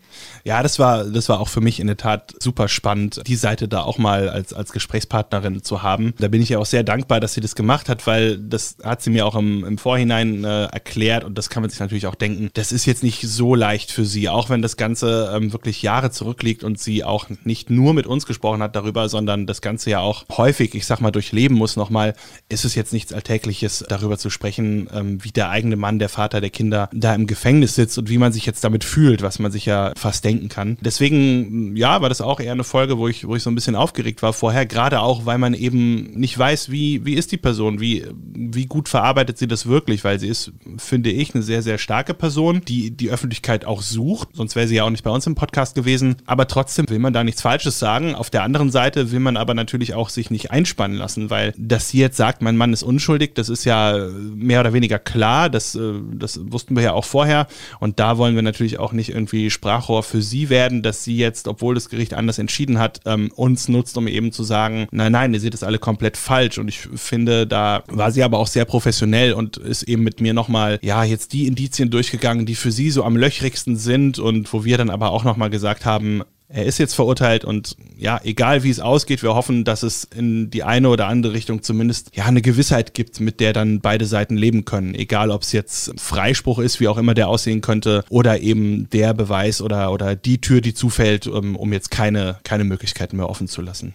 [0.44, 3.66] Ja, das war, das war auch für mich in der Tat super spannend, die Seite
[3.66, 6.14] da auch mal als, als Gesprächspartnerin zu haben.
[6.20, 9.02] Da bin ich ja auch sehr dankbar, dass sie das gemacht hat, weil das hat
[9.02, 12.14] sie mir auch im, im Vorhinein äh, erklärt und das kann man sich natürlich auch
[12.14, 12.50] denken.
[12.54, 16.12] Das ist jetzt nicht so leicht für sie, auch wenn das Ganze ähm, wirklich Jahre
[16.12, 20.00] zurückliegt und sie auch nicht nur mit uns gesprochen hat darüber, sondern das Ganze ja
[20.00, 22.14] auch häufig, ich sag mal, durchleben muss nochmal,
[22.48, 26.40] ist es jetzt nichts Alltägliches, darüber zu sprechen, ähm, wie der eigene Mann, der Vater
[26.40, 29.52] der Kinder da im Gefängnis sitzt und wie man sich jetzt damit fühlt, was man
[29.52, 30.78] sich ja fast denken kann.
[30.80, 33.76] Deswegen, ja, war das auch eher eine Folge, wo ich, wo ich so ein bisschen
[33.76, 37.80] aufgeregt war vorher, gerade auch, weil man eben nicht weiß, wie, wie ist die Person,
[37.80, 41.78] wie, wie gut verarbeitet sie das wirklich, weil sie ist, finde ich, eine sehr, sehr
[41.78, 45.26] starke Person, die die Öffentlichkeit auch sucht, sonst wäre sie ja auch nicht bei uns
[45.26, 49.10] im Podcast gewesen, aber trotzdem will man da nichts Falsches sagen, auf der anderen Seite
[49.12, 52.56] will man aber natürlich auch sich nicht einspannen lassen, weil dass sie jetzt sagt, mein
[52.56, 55.48] Mann ist unschuldig, das ist ja mehr oder weniger klar.
[55.48, 57.46] Das, äh, das wussten wir ja auch vorher.
[57.80, 61.48] Und da wollen wir natürlich auch nicht irgendwie Sprachrohr für sie werden, dass sie jetzt,
[61.48, 65.34] obwohl das Gericht anders entschieden hat, ähm, uns nutzt, um eben zu sagen, nein, nein,
[65.34, 66.58] ihr seht das alle komplett falsch.
[66.58, 70.34] Und ich finde, da war sie aber auch sehr professionell und ist eben mit mir
[70.34, 74.64] nochmal, ja, jetzt die Indizien durchgegangen, die für sie so am löchrigsten sind und wo
[74.64, 78.70] wir dann aber auch nochmal gesagt haben, er ist jetzt verurteilt und ja, egal wie
[78.70, 82.42] es ausgeht, wir hoffen, dass es in die eine oder andere Richtung zumindest ja eine
[82.42, 84.94] Gewissheit gibt, mit der dann beide Seiten leben können.
[84.94, 89.14] Egal, ob es jetzt Freispruch ist, wie auch immer der aussehen könnte, oder eben der
[89.14, 93.48] Beweis oder, oder die Tür, die zufällt, um, um jetzt keine, keine Möglichkeiten mehr offen
[93.48, 93.94] zu lassen.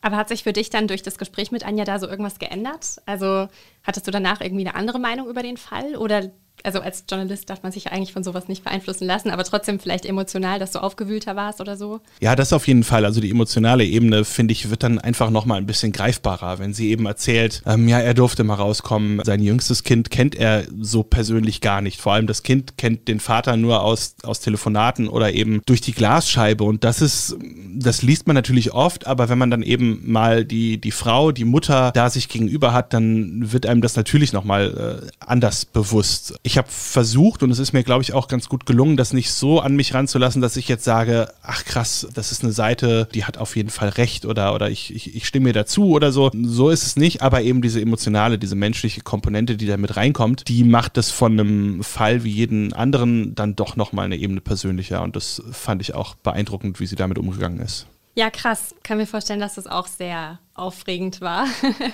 [0.00, 3.02] Aber hat sich für dich dann durch das Gespräch mit Anja da so irgendwas geändert?
[3.04, 3.48] Also
[3.82, 6.30] hattest du danach irgendwie eine andere Meinung über den Fall oder
[6.64, 10.04] Also als Journalist darf man sich eigentlich von sowas nicht beeinflussen lassen, aber trotzdem vielleicht
[10.04, 12.00] emotional, dass du aufgewühlter warst oder so.
[12.20, 13.04] Ja, das auf jeden Fall.
[13.04, 16.90] Also die emotionale Ebene, finde ich, wird dann einfach nochmal ein bisschen greifbarer, wenn sie
[16.90, 19.22] eben erzählt, ähm, ja, er durfte mal rauskommen.
[19.24, 22.00] Sein jüngstes Kind kennt er so persönlich gar nicht.
[22.00, 25.92] Vor allem das Kind kennt den Vater nur aus, aus Telefonaten oder eben durch die
[25.92, 26.64] Glasscheibe.
[26.64, 27.36] Und das ist,
[27.76, 31.44] das liest man natürlich oft, aber wenn man dann eben mal die, die Frau, die
[31.44, 36.58] Mutter da sich gegenüber hat, dann wird einem das natürlich nochmal äh, anders bewusst ich
[36.58, 39.60] habe versucht und es ist mir, glaube ich, auch ganz gut gelungen, das nicht so
[39.60, 43.38] an mich ranzulassen, dass ich jetzt sage, ach krass, das ist eine Seite, die hat
[43.38, 46.30] auf jeden Fall recht oder, oder ich, ich, ich stimme mir dazu oder so.
[46.42, 50.48] So ist es nicht, aber eben diese emotionale, diese menschliche Komponente, die da mit reinkommt,
[50.48, 55.02] die macht es von einem Fall wie jeden anderen dann doch nochmal eine Ebene persönlicher
[55.02, 57.86] und das fand ich auch beeindruckend, wie sie damit umgegangen ist.
[58.18, 58.74] Ja, krass.
[58.82, 61.46] Kann mir vorstellen, dass das auch sehr aufregend war.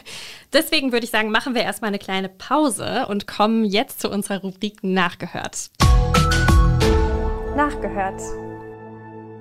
[0.55, 4.41] Deswegen würde ich sagen, machen wir erstmal eine kleine Pause und kommen jetzt zu unserer
[4.41, 5.69] Rubrik Nachgehört.
[7.55, 8.23] Nachgehört.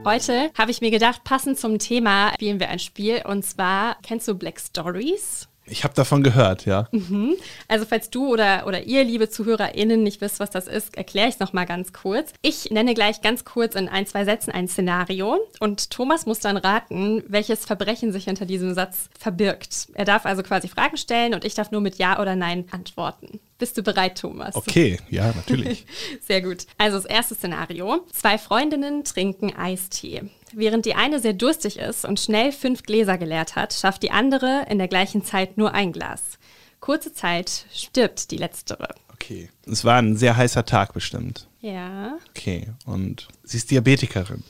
[0.04, 4.28] Heute habe ich mir gedacht, passend zum Thema spielen wir ein Spiel und zwar, kennst
[4.28, 5.48] du Black Stories?
[5.66, 6.88] Ich habe davon gehört, ja.
[6.92, 7.36] Mhm.
[7.68, 11.36] Also falls du oder, oder ihr, liebe ZuhörerInnen, nicht wisst, was das ist, erkläre ich
[11.36, 12.34] es nochmal ganz kurz.
[12.42, 16.58] Ich nenne gleich ganz kurz in ein, zwei Sätzen ein Szenario und Thomas muss dann
[16.58, 19.88] raten, welches Verbrechen sich hinter diesem Satz verbirgt.
[19.94, 23.40] Er darf also quasi Fragen stellen und ich darf nur mit Ja oder Nein antworten.
[23.64, 24.56] Bist du bereit, Thomas?
[24.56, 25.86] Okay, ja, natürlich.
[26.22, 26.68] Sehr gut.
[26.78, 28.06] Also das erste Szenario.
[28.12, 30.24] Zwei Freundinnen trinken Eistee.
[30.52, 34.66] Während die eine sehr durstig ist und schnell fünf Gläser geleert hat, schafft die andere
[34.70, 36.40] in der gleichen Zeit nur ein Glas.
[36.82, 38.96] Kurze Zeit stirbt die letztere.
[39.14, 39.50] Okay.
[39.66, 41.48] Es war ein sehr heißer Tag bestimmt.
[41.62, 42.18] Ja.
[42.32, 42.68] Okay.
[42.86, 44.44] Und sie ist Diabetikerin.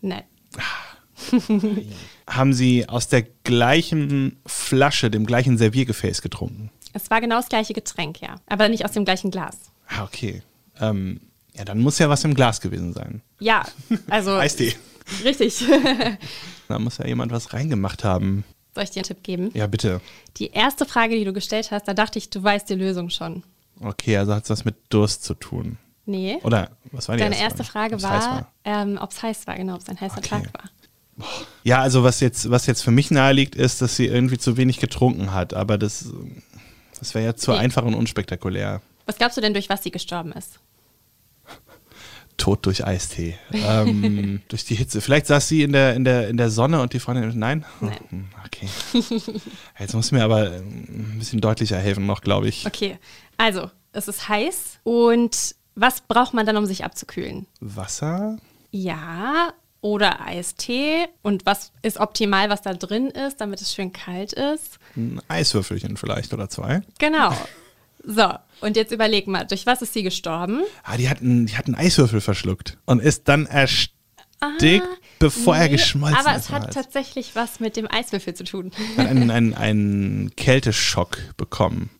[0.00, 0.24] Nein.
[2.26, 6.72] Haben Sie aus der gleichen Flasche, dem gleichen Serviergefäß getrunken?
[6.96, 8.36] Es war genau das gleiche Getränk, ja.
[8.46, 9.58] Aber nicht aus dem gleichen Glas.
[9.86, 10.42] Ah, okay.
[10.80, 11.20] Ähm,
[11.54, 13.20] ja, dann muss ja was im Glas gewesen sein.
[13.38, 13.66] Ja,
[14.08, 14.34] also.
[14.36, 14.74] Eistee.
[15.22, 15.62] Richtig.
[16.68, 18.44] da muss ja jemand was reingemacht haben.
[18.74, 19.50] Soll ich dir einen Tipp geben?
[19.52, 20.00] Ja, bitte.
[20.38, 23.42] Die erste Frage, die du gestellt hast, da dachte ich, du weißt die Lösung schon.
[23.80, 25.76] Okay, also hat es was mit Durst zu tun.
[26.06, 26.38] Nee.
[26.44, 29.74] Oder was war die Deine erste, erste Frage war, ähm, ob es heiß war, genau,
[29.74, 30.28] ob es ein heißer Okay.
[30.28, 30.70] Tag war.
[31.62, 34.78] Ja, also was jetzt, was jetzt für mich naheliegt, ist, dass sie irgendwie zu wenig
[34.78, 35.54] getrunken hat.
[35.54, 36.10] Aber das,
[36.98, 37.58] das wäre ja zu Nee.
[37.58, 38.80] einfach und unspektakulär.
[39.06, 40.58] Was glaubst du denn, durch was sie gestorben ist?
[42.36, 43.38] Tot durch Eistee.
[43.52, 45.00] ähm, durch die Hitze.
[45.00, 47.38] Vielleicht saß sie in der, in der, in der Sonne und die Freundin.
[47.38, 47.64] Nein?
[47.80, 47.98] Nein.
[48.10, 48.68] Hm, Okay.
[49.78, 52.64] Jetzt muss mir aber ähm, ein bisschen deutlicher helfen noch, glaube ich.
[52.66, 52.98] Okay,
[53.36, 57.46] also, es ist heiß und was braucht man dann, um sich abzukühlen?
[57.60, 58.36] Wasser?
[58.70, 61.06] Ja, oder Eistee.
[61.22, 64.78] Und was ist optimal, was da drin ist, damit es schön kalt ist?
[64.96, 66.82] Ein Eiswürfelchen vielleicht oder zwei.
[66.98, 67.32] Genau.
[68.04, 70.62] So, und jetzt überleg mal, durch was ist sie gestorben?
[70.84, 74.86] Ah, die hat, einen, die hat einen Eiswürfel verschluckt und ist dann erstickt,
[75.18, 76.44] bevor er Ah, Nee, geschmolzen Aber ist.
[76.44, 78.70] es hat tatsächlich was mit dem Eiswürfel zu tun.
[78.96, 81.90] Hat einen, einen, einen Kälteschock bekommen.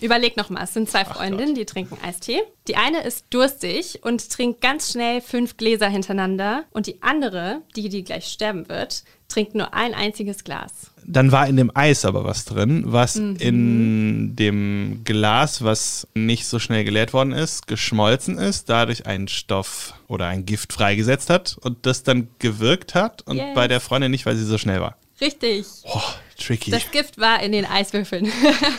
[0.00, 2.40] Überleg nochmal, es sind zwei Freundinnen, die trinken Eistee.
[2.68, 6.64] Die eine ist durstig und trinkt ganz schnell fünf Gläser hintereinander.
[6.70, 10.90] Und die andere, die, die gleich sterben wird, trinkt nur ein einziges Glas.
[11.06, 16.58] Dann war in dem Eis aber was drin, was in dem Glas, was nicht so
[16.58, 21.86] schnell geleert worden ist, geschmolzen ist, dadurch einen Stoff oder ein Gift freigesetzt hat und
[21.86, 23.54] das dann gewirkt hat und Yes.
[23.54, 24.96] bei der Freundin nicht, weil sie so schnell war.
[25.20, 25.66] Richtig.
[25.84, 26.00] Oh,
[26.38, 26.70] tricky.
[26.70, 28.30] Das Gift war in den Eiswürfeln.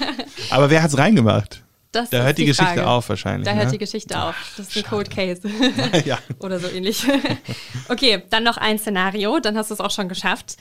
[0.52, 1.64] aber wer hat's reingemacht?
[1.92, 2.88] Das Da hört die, Geschichte Frage.
[2.88, 3.46] auf wahrscheinlich.
[3.46, 3.62] Da ne?
[3.62, 4.36] hört die Geschichte auf.
[4.56, 5.42] Das ist ein Cold Case.
[6.06, 6.18] ja.
[6.40, 7.06] Oder so ähnlich.
[7.90, 10.58] okay, dann noch ein Szenario, dann hast du es auch schon geschafft.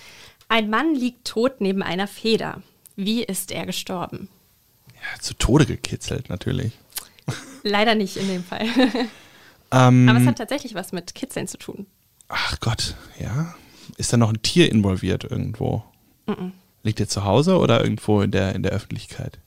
[0.49, 2.63] Ein Mann liegt tot neben einer Feder.
[2.97, 4.29] Wie ist er gestorben?
[4.95, 6.73] ja, zu Tode gekitzelt natürlich.
[7.63, 8.67] Leider nicht in dem Fall.
[9.73, 11.87] Ähm, Aber es hat tatsächlich was mit Kitzeln zu tun.
[12.29, 13.55] Ach Gott, ja.
[13.97, 15.85] Ist da noch ein Tier involviert irgendwo?
[16.83, 19.39] Liegt er zu Hause oder irgendwo in der, in der Öffentlichkeit?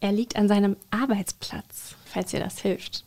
[0.00, 3.04] Er liegt an seinem Arbeitsplatz, falls dir das hilft.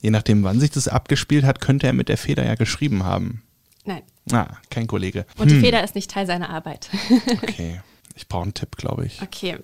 [0.00, 3.42] Je nachdem, wann sich das abgespielt hat, könnte er mit der Feder ja geschrieben haben.
[3.84, 4.02] Nein.
[4.30, 5.24] Ah, kein Kollege.
[5.38, 6.90] Und die Feder ist nicht Teil seiner Arbeit.
[7.42, 7.80] Okay,
[8.14, 9.22] ich brauche einen Tipp, glaube ich.
[9.22, 9.58] Okay.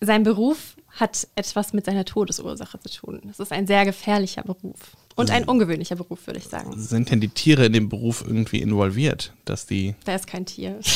[0.00, 3.20] Sein Beruf hat etwas mit seiner Todesursache zu tun.
[3.30, 4.96] Es ist ein sehr gefährlicher Beruf.
[5.16, 6.72] Und ein ungewöhnlicher Beruf, würde ich sagen.
[6.76, 9.94] Sind denn die Tiere in dem Beruf irgendwie involviert, dass die.
[10.04, 10.78] Da ist kein Tier.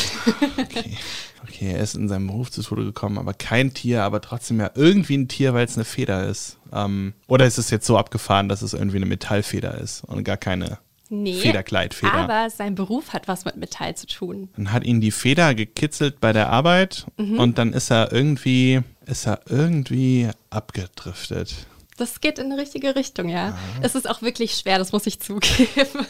[0.59, 0.97] Okay,
[1.43, 4.71] okay, er ist in seinem Beruf zu Tode gekommen, aber kein Tier, aber trotzdem ja
[4.75, 6.59] irgendwie ein Tier, weil es eine Feder ist.
[6.73, 10.37] Ähm, oder ist es jetzt so abgefahren, dass es irgendwie eine Metallfeder ist und gar
[10.37, 10.79] keine
[11.11, 11.35] Nee.
[11.41, 12.13] Federkleidfeder?
[12.13, 14.49] Aber sein Beruf hat was mit Metall zu tun.
[14.57, 17.39] Dann hat ihn die Feder gekitzelt bei der Arbeit Mhm.
[17.39, 21.55] und dann ist er irgendwie, ist er irgendwie abgedriftet.
[21.97, 23.49] Das geht in die richtige Richtung, ja.
[23.49, 23.59] Ah.
[23.83, 25.67] Es ist auch wirklich schwer, das muss ich zugeben.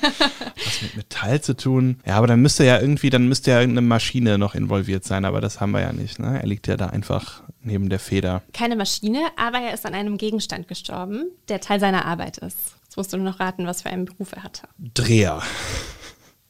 [0.64, 2.00] Was mit Metall zu tun?
[2.04, 5.40] Ja, aber dann müsste ja irgendwie, dann müsste ja irgendeine Maschine noch involviert sein, aber
[5.40, 6.18] das haben wir ja nicht.
[6.18, 6.40] Ne?
[6.42, 8.42] Er liegt ja da einfach neben der Feder.
[8.52, 12.58] Keine Maschine, aber er ist an einem Gegenstand gestorben, der Teil seiner Arbeit ist.
[12.98, 14.62] Musst du nur noch raten, was für einen Beruf er hatte.
[14.76, 15.40] Dreher.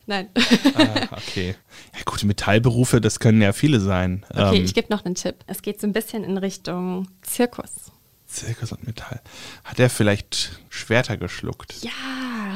[0.06, 0.30] Nein.
[0.74, 1.54] ah, okay.
[1.94, 4.24] Ja, gute Metallberufe, das können ja viele sein.
[4.30, 5.34] Okay, ähm, ich gebe noch einen Tipp.
[5.46, 7.92] Es geht so ein bisschen in Richtung Zirkus.
[8.28, 9.20] Zirkus und Metall.
[9.64, 11.82] Hat er vielleicht Schwerter geschluckt?
[11.82, 11.90] Ja.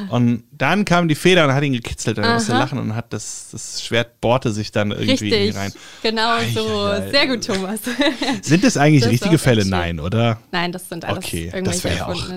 [0.09, 2.19] Und dann kam die Feder und hat ihn gekitzelt.
[2.19, 5.57] Dann musste er lachen und hat das, das Schwert bohrte sich dann irgendwie Richtig.
[5.57, 5.73] rein.
[6.03, 7.11] Genau Ei, so.
[7.11, 7.81] Sehr gut, Thomas.
[8.43, 9.67] Sind das eigentlich das richtige Fälle?
[9.67, 10.39] Nein, oder?
[10.51, 12.29] Nein, das sind alles okay, irgendwelche das ja auch,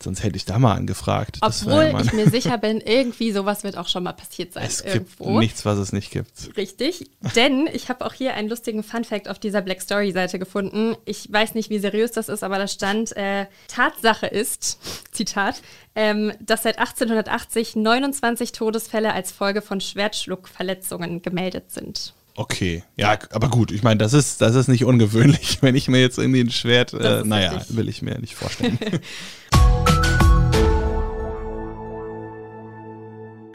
[0.00, 1.38] Sonst hätte ich da mal angefragt.
[1.40, 4.64] Obwohl ja ich mir sicher bin, irgendwie sowas wird auch schon mal passiert sein.
[4.66, 5.24] Es irgendwo.
[5.24, 6.56] gibt nichts, was es nicht gibt.
[6.56, 10.96] Richtig, denn ich habe auch hier einen lustigen Fun-Fact auf dieser Black Story-Seite gefunden.
[11.04, 14.78] Ich weiß nicht, wie seriös das ist, aber da stand, äh, Tatsache ist,
[15.10, 15.62] Zitat,
[15.96, 22.14] ähm, dass seit 1880 29 Todesfälle als Folge von Schwertschluckverletzungen gemeldet sind.
[22.38, 26.00] Okay, ja, aber gut, ich meine, das ist, das ist nicht ungewöhnlich, wenn ich mir
[26.00, 27.76] jetzt irgendwie ein Schwert, äh, naja, richtig.
[27.76, 28.78] will ich mir nicht vorstellen.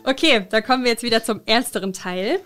[0.04, 2.40] Okay, da kommen wir jetzt wieder zum ernsteren Teil.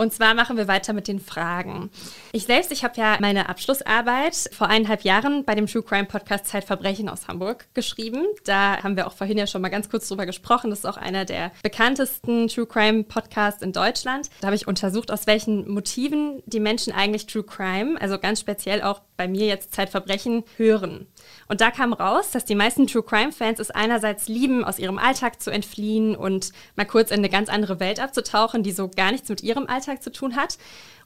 [0.00, 1.90] Und zwar machen wir weiter mit den Fragen.
[2.32, 6.46] Ich selbst, ich habe ja meine Abschlussarbeit vor eineinhalb Jahren bei dem True Crime Podcast
[6.46, 8.24] Zeitverbrechen aus Hamburg geschrieben.
[8.44, 10.70] Da haben wir auch vorhin ja schon mal ganz kurz drüber gesprochen.
[10.70, 14.30] Das ist auch einer der bekanntesten True Crime Podcasts in Deutschland.
[14.40, 18.80] Da habe ich untersucht, aus welchen Motiven die Menschen eigentlich True Crime, also ganz speziell
[18.80, 21.06] auch bei mir jetzt Zeitverbrechen, hören.
[21.46, 25.42] Und da kam raus, dass die meisten True Crime-Fans es einerseits lieben, aus ihrem Alltag
[25.42, 29.28] zu entfliehen und mal kurz in eine ganz andere Welt abzutauchen, die so gar nichts
[29.28, 30.56] mit ihrem Alltag zu tun hat.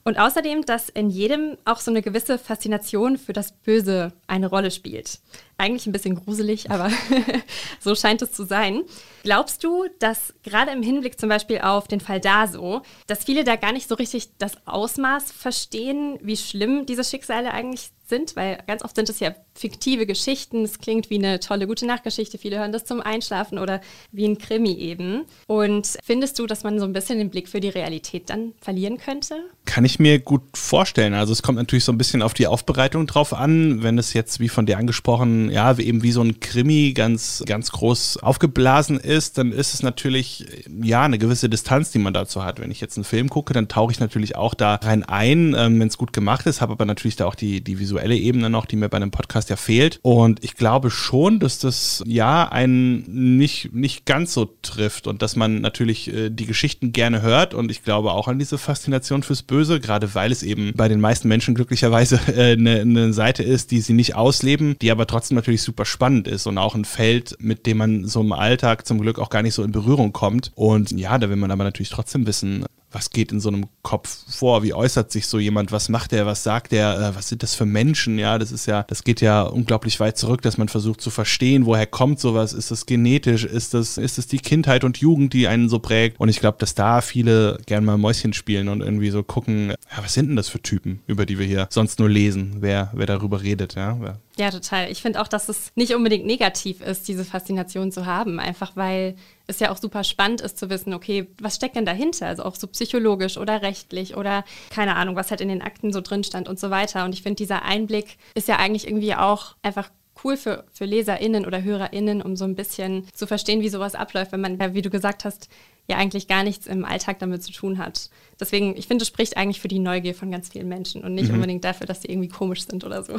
[0.05, 4.71] Und außerdem, dass in jedem auch so eine gewisse Faszination für das Böse eine Rolle
[4.71, 5.19] spielt.
[5.57, 6.91] Eigentlich ein bisschen gruselig, aber
[7.79, 8.83] so scheint es zu sein.
[9.23, 13.55] Glaubst du, dass gerade im Hinblick zum Beispiel auf den Fall Daso, dass viele da
[13.55, 18.83] gar nicht so richtig das Ausmaß verstehen, wie schlimm diese Schicksale eigentlich sind, weil ganz
[18.83, 20.63] oft sind es ja fiktive Geschichten.
[20.63, 22.37] Es klingt wie eine tolle gute Nachtgeschichte.
[22.37, 25.23] Viele hören das zum Einschlafen oder wie ein Krimi eben.
[25.47, 28.97] Und findest du, dass man so ein bisschen den Blick für die Realität dann verlieren
[28.97, 29.35] könnte?
[29.65, 31.13] Kann ich mir gut vorstellen.
[31.13, 33.81] Also es kommt natürlich so ein bisschen auf die Aufbereitung drauf an.
[33.81, 37.71] Wenn es jetzt, wie von dir angesprochen, ja, eben wie so ein Krimi ganz, ganz
[37.71, 40.45] groß aufgeblasen ist, dann ist es natürlich,
[40.81, 42.59] ja, eine gewisse Distanz, die man dazu hat.
[42.59, 45.79] Wenn ich jetzt einen Film gucke, dann tauche ich natürlich auch da rein ein, ähm,
[45.79, 48.65] wenn es gut gemacht ist, habe aber natürlich da auch die, die visuelle Ebene noch,
[48.65, 49.99] die mir bei einem Podcast ja fehlt.
[50.01, 55.35] Und ich glaube schon, dass das ja einen nicht, nicht ganz so trifft und dass
[55.35, 59.43] man natürlich äh, die Geschichten gerne hört und ich glaube auch an diese Faszination fürs
[59.43, 63.71] Böse, gerade weil es eben bei den meisten Menschen glücklicherweise äh, eine, eine Seite ist,
[63.71, 67.35] die sie nicht ausleben, die aber trotzdem natürlich super spannend ist und auch ein Feld,
[67.39, 70.51] mit dem man so im Alltag zum Glück auch gar nicht so in Berührung kommt.
[70.55, 74.17] Und ja, da will man aber natürlich trotzdem wissen, was geht in so einem Kopf
[74.29, 74.63] vor?
[74.63, 75.73] Wie äußert sich so jemand?
[75.73, 76.25] Was macht er?
[76.25, 76.97] Was sagt er?
[76.97, 78.17] Äh, was sind das für Menschen?
[78.17, 81.65] Ja, das ist ja, das geht ja unglaublich weit zurück, dass man versucht zu verstehen,
[81.65, 82.53] woher kommt sowas?
[82.53, 83.43] Ist das genetisch?
[83.43, 86.19] Ist das, ist das die Kindheit und Jugend, die einen so prägt?
[86.19, 90.03] Und ich glaube, dass da viele gern mal Mäuschen spielen und irgendwie so gucken, ja,
[90.03, 93.05] was sind denn das für Typen, über die wir hier sonst nur lesen, wer, wer
[93.05, 93.99] darüber redet, ja?
[94.37, 94.91] Ja, total.
[94.91, 99.15] Ich finde auch, dass es nicht unbedingt negativ ist, diese Faszination zu haben, einfach weil
[99.47, 102.27] es ja auch super spannend ist zu wissen, okay, was steckt denn dahinter?
[102.27, 106.01] Also auch so psychologisch oder rechtlich oder keine Ahnung, was halt in den Akten so
[106.01, 107.05] drin stand und so weiter.
[107.05, 109.89] Und ich finde, dieser Einblick ist ja eigentlich irgendwie auch einfach
[110.23, 114.33] cool für, für LeserInnen oder HörerInnen, um so ein bisschen zu verstehen, wie sowas abläuft,
[114.33, 115.49] wenn man, wie du gesagt hast,
[115.87, 118.09] ja eigentlich gar nichts im Alltag damit zu tun hat.
[118.39, 121.29] Deswegen, ich finde, es spricht eigentlich für die Neugier von ganz vielen Menschen und nicht
[121.29, 121.35] mhm.
[121.35, 123.17] unbedingt dafür, dass sie irgendwie komisch sind oder so.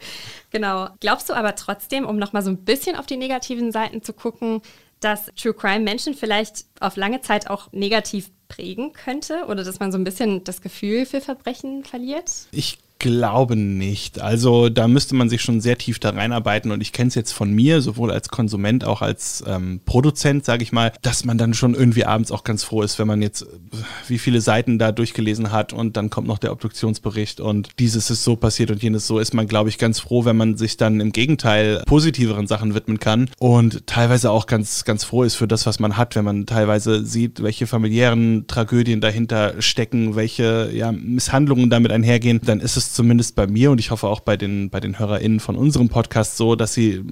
[0.50, 0.88] genau.
[1.00, 4.62] Glaubst du aber trotzdem, um nochmal so ein bisschen auf die negativen Seiten zu gucken,
[5.00, 9.92] dass True Crime Menschen vielleicht auf lange Zeit auch negativ prägen könnte oder dass man
[9.92, 12.30] so ein bisschen das Gefühl für Verbrechen verliert?
[12.52, 14.20] Ich glaube nicht.
[14.20, 17.32] Also da müsste man sich schon sehr tief da reinarbeiten und ich kenne es jetzt
[17.32, 21.54] von mir, sowohl als Konsument, auch als ähm, Produzent, sage ich mal, dass man dann
[21.54, 23.46] schon irgendwie abends auch ganz froh ist, wenn man jetzt äh,
[24.08, 28.24] wie viele Seiten da durchgelesen hat und dann kommt noch der Obduktionsbericht und dieses ist
[28.24, 31.00] so passiert und jenes so, ist man, glaube ich, ganz froh, wenn man sich dann
[31.00, 35.66] im Gegenteil positiveren Sachen widmen kann und teilweise auch ganz, ganz froh ist für das,
[35.66, 41.68] was man hat, wenn man teilweise sieht, welche familiären Tragödien dahinter stecken, welche ja, Misshandlungen
[41.68, 44.80] damit einhergehen, dann ist es zumindest bei mir und ich hoffe auch bei den, bei
[44.80, 47.02] den HörerInnen von unserem Podcast so, dass sie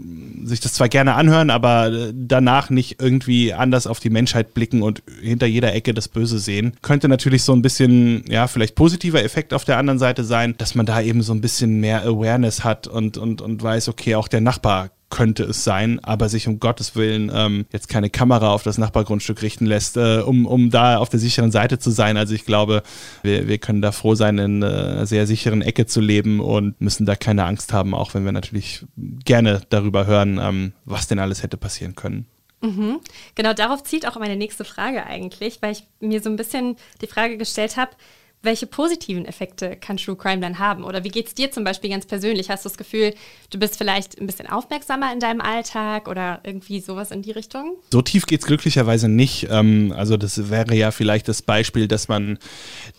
[0.44, 5.02] sich das zwar gerne anhören, aber danach nicht irgendwie anders auf die Menschheit blicken und
[5.20, 6.72] hinter jeder Ecke das Böse sehen.
[6.82, 10.74] Könnte natürlich so ein bisschen, ja, vielleicht positiver Effekt auf der anderen Seite sein, dass
[10.74, 14.28] man da eben so ein bisschen mehr Awareness hat und, und, und weiß, okay, auch
[14.28, 18.62] der Nachbar könnte es sein, aber sich um Gottes Willen ähm, jetzt keine Kamera auf
[18.62, 22.16] das Nachbargrundstück richten lässt, äh, um, um da auf der sicheren Seite zu sein.
[22.16, 22.82] Also ich glaube,
[23.22, 26.80] wir, wir können da froh sein, in äh, einer sehr sicheren Ecke zu leben und
[26.80, 31.18] müssen da keine Angst haben, auch wenn wir natürlich gerne darüber hören, ähm, was denn
[31.18, 32.26] alles hätte passieren können.
[32.62, 33.00] Mhm.
[33.34, 37.06] Genau darauf zielt auch meine nächste Frage eigentlich, weil ich mir so ein bisschen die
[37.06, 37.90] Frage gestellt habe,
[38.42, 40.84] welche positiven Effekte kann True Crime dann haben?
[40.84, 42.50] Oder wie geht es dir zum Beispiel ganz persönlich?
[42.50, 43.14] Hast du das Gefühl,
[43.50, 47.76] du bist vielleicht ein bisschen aufmerksamer in deinem Alltag oder irgendwie sowas in die Richtung?
[47.92, 49.46] So tief geht es glücklicherweise nicht.
[49.50, 52.38] Ähm, also das wäre ja vielleicht das Beispiel, dass man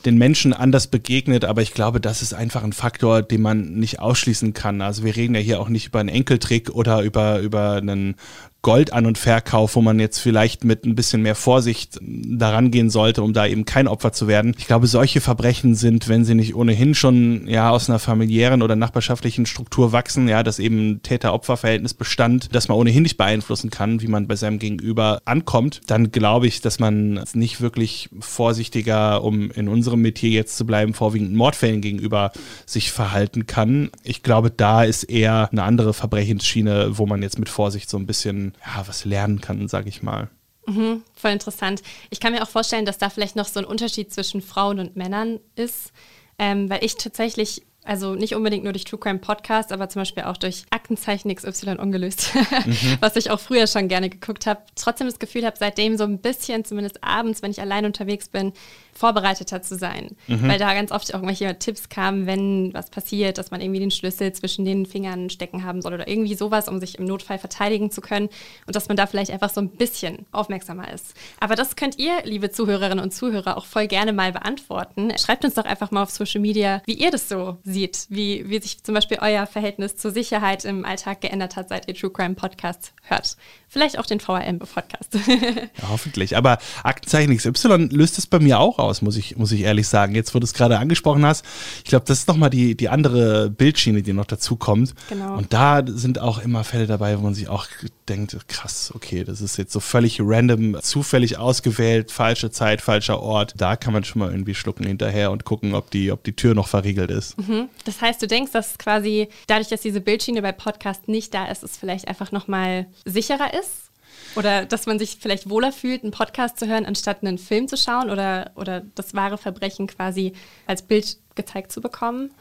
[0.06, 4.00] den Menschen anders begegnet, aber ich glaube, das ist einfach ein Faktor, den man nicht
[4.00, 4.82] ausschließen kann.
[4.82, 8.16] Also wir reden ja hier auch nicht über einen Enkeltrick oder über, über einen
[8.64, 12.90] Gold an und Verkauf, wo man jetzt vielleicht mit ein bisschen mehr Vorsicht daran gehen
[12.90, 14.56] sollte, um da eben kein Opfer zu werden.
[14.58, 18.78] Ich glaube, solche Verbrechen sind, wenn sie nicht ohnehin schon ja aus einer familiären oder
[18.78, 24.08] nachbarschaftlichen Struktur wachsen, ja, dass eben Täter-Opfer-Verhältnis bestand, dass man ohnehin nicht beeinflussen kann, wie
[24.08, 29.68] man bei seinem Gegenüber ankommt, dann glaube ich, dass man nicht wirklich vorsichtiger, um in
[29.68, 32.32] unserem Metier jetzt zu bleiben, vorwiegend Mordfällen gegenüber
[32.66, 33.90] sich verhalten kann.
[34.06, 38.06] Ich glaube, da ist eher eine andere Verbrechensschiene, wo man jetzt mit Vorsicht so ein
[38.06, 40.30] bisschen ja, was lernen kann, sage ich mal.
[40.66, 41.82] Mhm, voll interessant.
[42.10, 44.96] Ich kann mir auch vorstellen, dass da vielleicht noch so ein Unterschied zwischen Frauen und
[44.96, 45.92] Männern ist,
[46.40, 50.24] ähm, weil ich tatsächlich also nicht unbedingt nur durch True Crime Podcast, aber zum Beispiel
[50.24, 52.34] auch durch Aktenzeichen XY ungelöst,
[52.66, 52.98] mhm.
[53.02, 54.62] was ich auch früher schon gerne geguckt habe.
[54.76, 58.54] Trotzdem das Gefühl habe, seitdem so ein bisschen, zumindest abends, wenn ich allein unterwegs bin,
[58.94, 60.16] vorbereiteter zu sein.
[60.28, 60.48] Mhm.
[60.48, 64.32] Weil da ganz oft irgendwelche Tipps kamen, wenn was passiert, dass man irgendwie den Schlüssel
[64.34, 68.02] zwischen den Fingern stecken haben soll oder irgendwie sowas, um sich im Notfall verteidigen zu
[68.02, 68.30] können
[68.68, 71.16] und dass man da vielleicht einfach so ein bisschen aufmerksamer ist.
[71.40, 75.12] Aber das könnt ihr, liebe Zuhörerinnen und Zuhörer, auch voll gerne mal beantworten.
[75.18, 78.62] Schreibt uns doch einfach mal auf Social Media, wie ihr das so seht, wie, wie
[78.62, 82.36] sich zum Beispiel euer Verhältnis zur Sicherheit im Alltag geändert hat, seit ihr True Crime
[82.36, 83.38] Podcast hört.
[83.74, 85.16] Vielleicht auch den VRM-Podcast.
[85.28, 86.38] ja, hoffentlich.
[86.38, 90.14] Aber Aktenzeichen XY löst es bei mir auch aus, muss ich, muss ich ehrlich sagen.
[90.14, 91.44] Jetzt, wo du es gerade angesprochen hast,
[91.84, 94.94] ich glaube, das ist nochmal die, die andere Bildschiene, die noch dazu kommt.
[95.10, 95.38] Genau.
[95.38, 97.66] Und da sind auch immer Fälle dabei, wo man sich auch
[98.08, 103.56] denkt, krass, okay, das ist jetzt so völlig random, zufällig ausgewählt, falsche Zeit, falscher Ort.
[103.58, 106.54] Da kann man schon mal irgendwie schlucken hinterher und gucken, ob die, ob die Tür
[106.54, 107.40] noch verriegelt ist.
[107.40, 107.63] Mhm.
[107.86, 111.64] Das heißt, du denkst, dass quasi dadurch, dass diese Bildschiene bei Podcast nicht da ist,
[111.64, 113.92] es vielleicht einfach nochmal sicherer ist?
[114.36, 117.78] Oder dass man sich vielleicht wohler fühlt, einen Podcast zu hören, anstatt einen Film zu
[117.78, 120.34] schauen oder, oder das wahre Verbrechen quasi
[120.66, 122.32] als Bild gezeigt zu bekommen?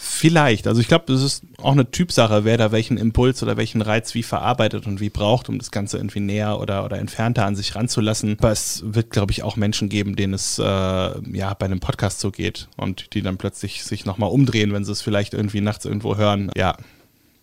[0.00, 0.68] Vielleicht.
[0.68, 4.14] Also ich glaube, das ist auch eine Typsache, wer da welchen Impuls oder welchen Reiz
[4.14, 7.74] wie verarbeitet und wie braucht, um das Ganze irgendwie näher oder, oder entfernter an sich
[7.74, 8.36] ranzulassen.
[8.38, 12.20] Aber es wird, glaube ich, auch Menschen geben, denen es äh, ja bei einem Podcast
[12.20, 15.84] so geht und die dann plötzlich sich nochmal umdrehen, wenn sie es vielleicht irgendwie nachts
[15.84, 16.52] irgendwo hören.
[16.56, 16.76] Ja,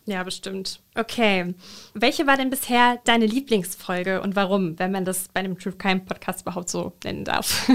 [0.08, 0.82] ja, bestimmt.
[0.94, 1.56] Okay.
[1.96, 6.02] Welche war denn bisher deine Lieblingsfolge und warum, wenn man das bei einem True Crime
[6.02, 7.68] Podcast überhaupt so nennen darf?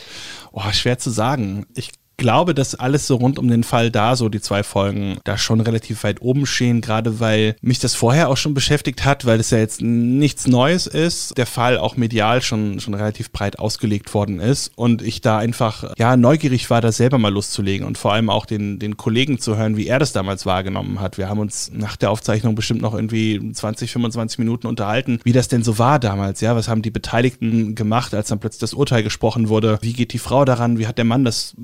[0.52, 1.66] oh, schwer zu sagen.
[1.74, 5.38] Ich glaube, dass alles so rund um den Fall da, so die zwei Folgen, da
[5.38, 9.40] schon relativ weit oben stehen, gerade weil mich das vorher auch schon beschäftigt hat, weil
[9.40, 14.12] es ja jetzt nichts Neues ist, der Fall auch medial schon, schon relativ breit ausgelegt
[14.12, 18.12] worden ist und ich da einfach, ja, neugierig war, das selber mal loszulegen und vor
[18.12, 21.18] allem auch den, den Kollegen zu hören, wie er das damals wahrgenommen hat.
[21.18, 25.46] Wir haben uns nach der Aufzeichnung bestimmt noch irgendwie 20, 25 Minuten unterhalten, wie das
[25.46, 29.04] denn so war damals, ja, was haben die Beteiligten gemacht, als dann plötzlich das Urteil
[29.04, 31.54] gesprochen wurde, wie geht die Frau daran, wie hat der Mann das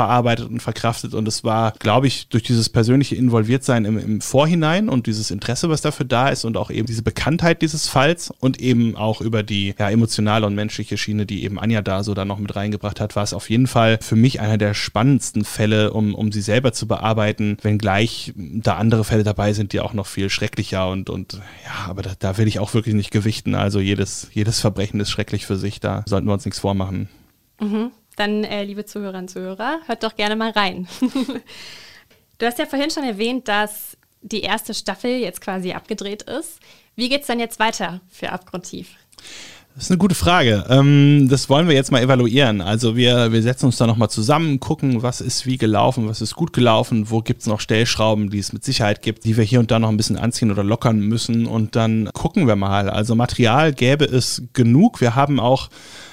[0.00, 1.12] verarbeitet und verkraftet.
[1.12, 5.68] Und es war, glaube ich, durch dieses persönliche Involviertsein im, im Vorhinein und dieses Interesse,
[5.68, 9.42] was dafür da ist und auch eben diese Bekanntheit dieses Falls und eben auch über
[9.42, 12.98] die ja, emotionale und menschliche Schiene, die eben Anja da so da noch mit reingebracht
[12.98, 16.40] hat, war es auf jeden Fall für mich einer der spannendsten Fälle, um, um sie
[16.40, 21.10] selber zu bearbeiten, wenngleich da andere Fälle dabei sind, die auch noch viel schrecklicher und,
[21.10, 23.54] und ja, aber da, da will ich auch wirklich nicht gewichten.
[23.54, 27.10] Also jedes, jedes Verbrechen ist schrecklich für sich, da sollten wir uns nichts vormachen.
[27.60, 27.90] Mhm
[28.20, 30.86] dann, äh, liebe Zuhörerinnen und Zuhörer, hört doch gerne mal rein.
[32.38, 36.60] du hast ja vorhin schon erwähnt, dass die erste Staffel jetzt quasi abgedreht ist.
[36.94, 38.88] Wie geht es dann jetzt weiter für Abgrundtief?
[39.74, 40.66] Das ist eine gute Frage.
[40.68, 42.60] Ähm, das wollen wir jetzt mal evaluieren.
[42.60, 46.34] Also wir, wir setzen uns da nochmal zusammen, gucken, was ist wie gelaufen, was ist
[46.34, 49.60] gut gelaufen, wo gibt es noch Stellschrauben, die es mit Sicherheit gibt, die wir hier
[49.60, 52.90] und da noch ein bisschen anziehen oder lockern müssen und dann gucken wir mal.
[52.90, 55.00] Also Material gäbe es genug.
[55.00, 55.70] Wir haben auch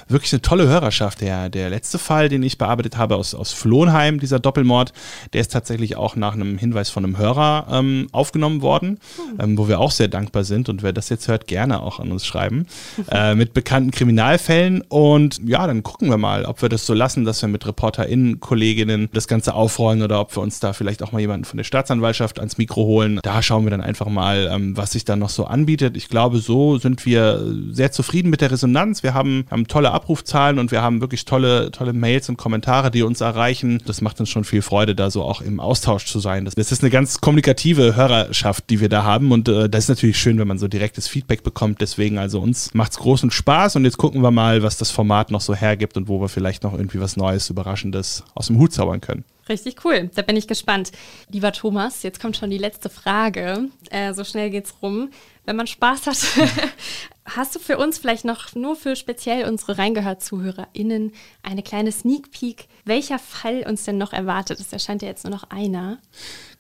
[0.10, 1.22] wirklich eine tolle Hörerschaft.
[1.22, 4.94] Der, der letzte Fall, den ich bearbeitet habe aus, aus Flohnheim, dieser Doppelmord,
[5.34, 9.40] der ist tatsächlich auch nach einem Hinweis von einem Hörer ähm, aufgenommen worden, hm.
[9.40, 10.70] ähm, wo wir auch sehr dankbar sind.
[10.70, 12.68] Und wer das jetzt hört, gerne auch an uns schreiben.
[13.12, 14.82] äh, mit bekannten Kriminalfällen.
[14.82, 18.40] Und ja, dann gucken wir mal, ob wir das so lassen, dass wir mit ReporterInnen,
[18.40, 21.64] Kolleginnen das Ganze aufrollen oder ob wir uns da vielleicht auch mal jemanden von der
[21.64, 23.20] Staatsanwaltschaft ans Mikro holen.
[23.24, 25.98] Da schauen wir dann einfach mal, ähm, was sich dann noch so anbietet.
[25.98, 29.04] Ich glaube, so sind wir sehr zufrieden mit der Resonanz.
[29.04, 33.04] Wir haben, haben tolle Abrufzahlen und wir haben wirklich tolle, tolle Mails und Kommentare, die
[33.04, 33.82] uns erreichen.
[33.86, 36.46] Das macht uns schon viel Freude, da so auch im Austausch zu sein.
[36.46, 39.90] Das, das ist eine ganz kommunikative Hörerschaft, die wir da haben und äh, das ist
[39.90, 41.82] natürlich schön, wenn man so direktes Feedback bekommt.
[41.82, 45.32] Deswegen also uns macht es großen Spaß und jetzt gucken wir mal, was das Format
[45.32, 48.74] noch so hergibt und wo wir vielleicht noch irgendwie was Neues, Überraschendes aus dem Hut
[48.74, 49.26] zaubern können.
[49.50, 50.10] Richtig cool.
[50.14, 50.92] Da bin ich gespannt.
[51.30, 53.70] Lieber Thomas, jetzt kommt schon die letzte Frage.
[53.90, 55.10] Äh, so schnell geht's rum.
[55.46, 56.18] Wenn man Spaß hat,
[57.36, 61.12] hast du für uns vielleicht noch nur für speziell unsere Reingehört-ZuhörerInnen
[61.44, 64.60] eine kleine Sneak Peek, welcher Fall uns denn noch erwartet?
[64.60, 66.00] Es erscheint ja jetzt nur noch einer.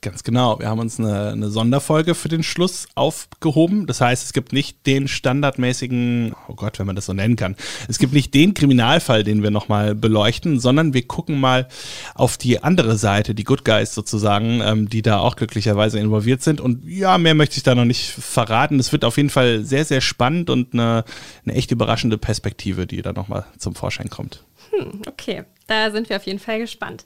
[0.02, 0.60] Ganz genau.
[0.60, 3.88] Wir haben uns eine, eine, Sonderfolge für den Schluss aufgehoben.
[3.88, 7.56] Das heißt, es gibt nicht den standardmäßigen, oh Gott, wenn man das so nennen kann,
[7.88, 11.68] es gibt nicht den Kriminalfall, den wir nochmal beleuchten, sondern wir gucken mal
[12.14, 16.62] auf die andere Seite, die Good Guys sozusagen, ähm, die da auch glücklicherweise involviert sind.
[16.62, 18.80] Und ja, mehr möchte ich da noch nicht verraten.
[18.80, 21.04] Es wird auf jeden Fall sehr, sehr spannend und eine,
[21.46, 24.44] eine echt überraschende Perspektive, die da nochmal zum Vorschein kommt.
[24.72, 27.04] Hm, okay, da sind wir auf jeden Fall gespannt.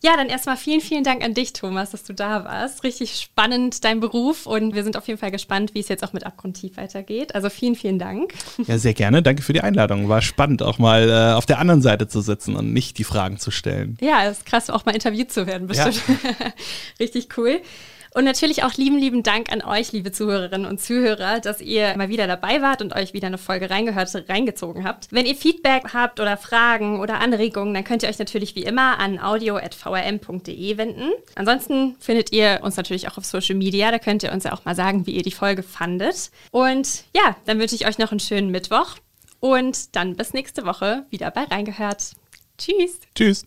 [0.00, 2.84] Ja, dann erstmal vielen, vielen Dank an dich, Thomas, dass du da warst.
[2.84, 4.46] Richtig spannend, dein Beruf.
[4.46, 7.34] Und wir sind auf jeden Fall gespannt, wie es jetzt auch mit Abgrundtief weitergeht.
[7.34, 8.32] Also vielen, vielen Dank.
[8.68, 9.22] Ja, sehr gerne.
[9.22, 10.08] Danke für die Einladung.
[10.08, 13.38] War spannend, auch mal äh, auf der anderen Seite zu sitzen und nicht die Fragen
[13.38, 13.96] zu stellen.
[14.00, 16.00] Ja, es ist krass, auch mal interviewt zu werden, bestimmt.
[16.06, 16.52] Ja.
[17.00, 17.60] Richtig cool.
[18.14, 22.08] Und natürlich auch lieben, lieben Dank an euch, liebe Zuhörerinnen und Zuhörer, dass ihr mal
[22.08, 25.08] wieder dabei wart und euch wieder eine Folge reingehört, reingezogen habt.
[25.10, 28.98] Wenn ihr Feedback habt oder Fragen oder Anregungen, dann könnt ihr euch natürlich wie immer
[28.98, 31.10] an audio.vrm.de wenden.
[31.34, 33.90] Ansonsten findet ihr uns natürlich auch auf Social Media.
[33.90, 36.30] Da könnt ihr uns ja auch mal sagen, wie ihr die Folge fandet.
[36.50, 38.96] Und ja, dann wünsche ich euch noch einen schönen Mittwoch
[39.40, 42.12] und dann bis nächste Woche wieder bei Reingehört.
[42.58, 43.00] Tschüss.
[43.14, 43.46] Tschüss.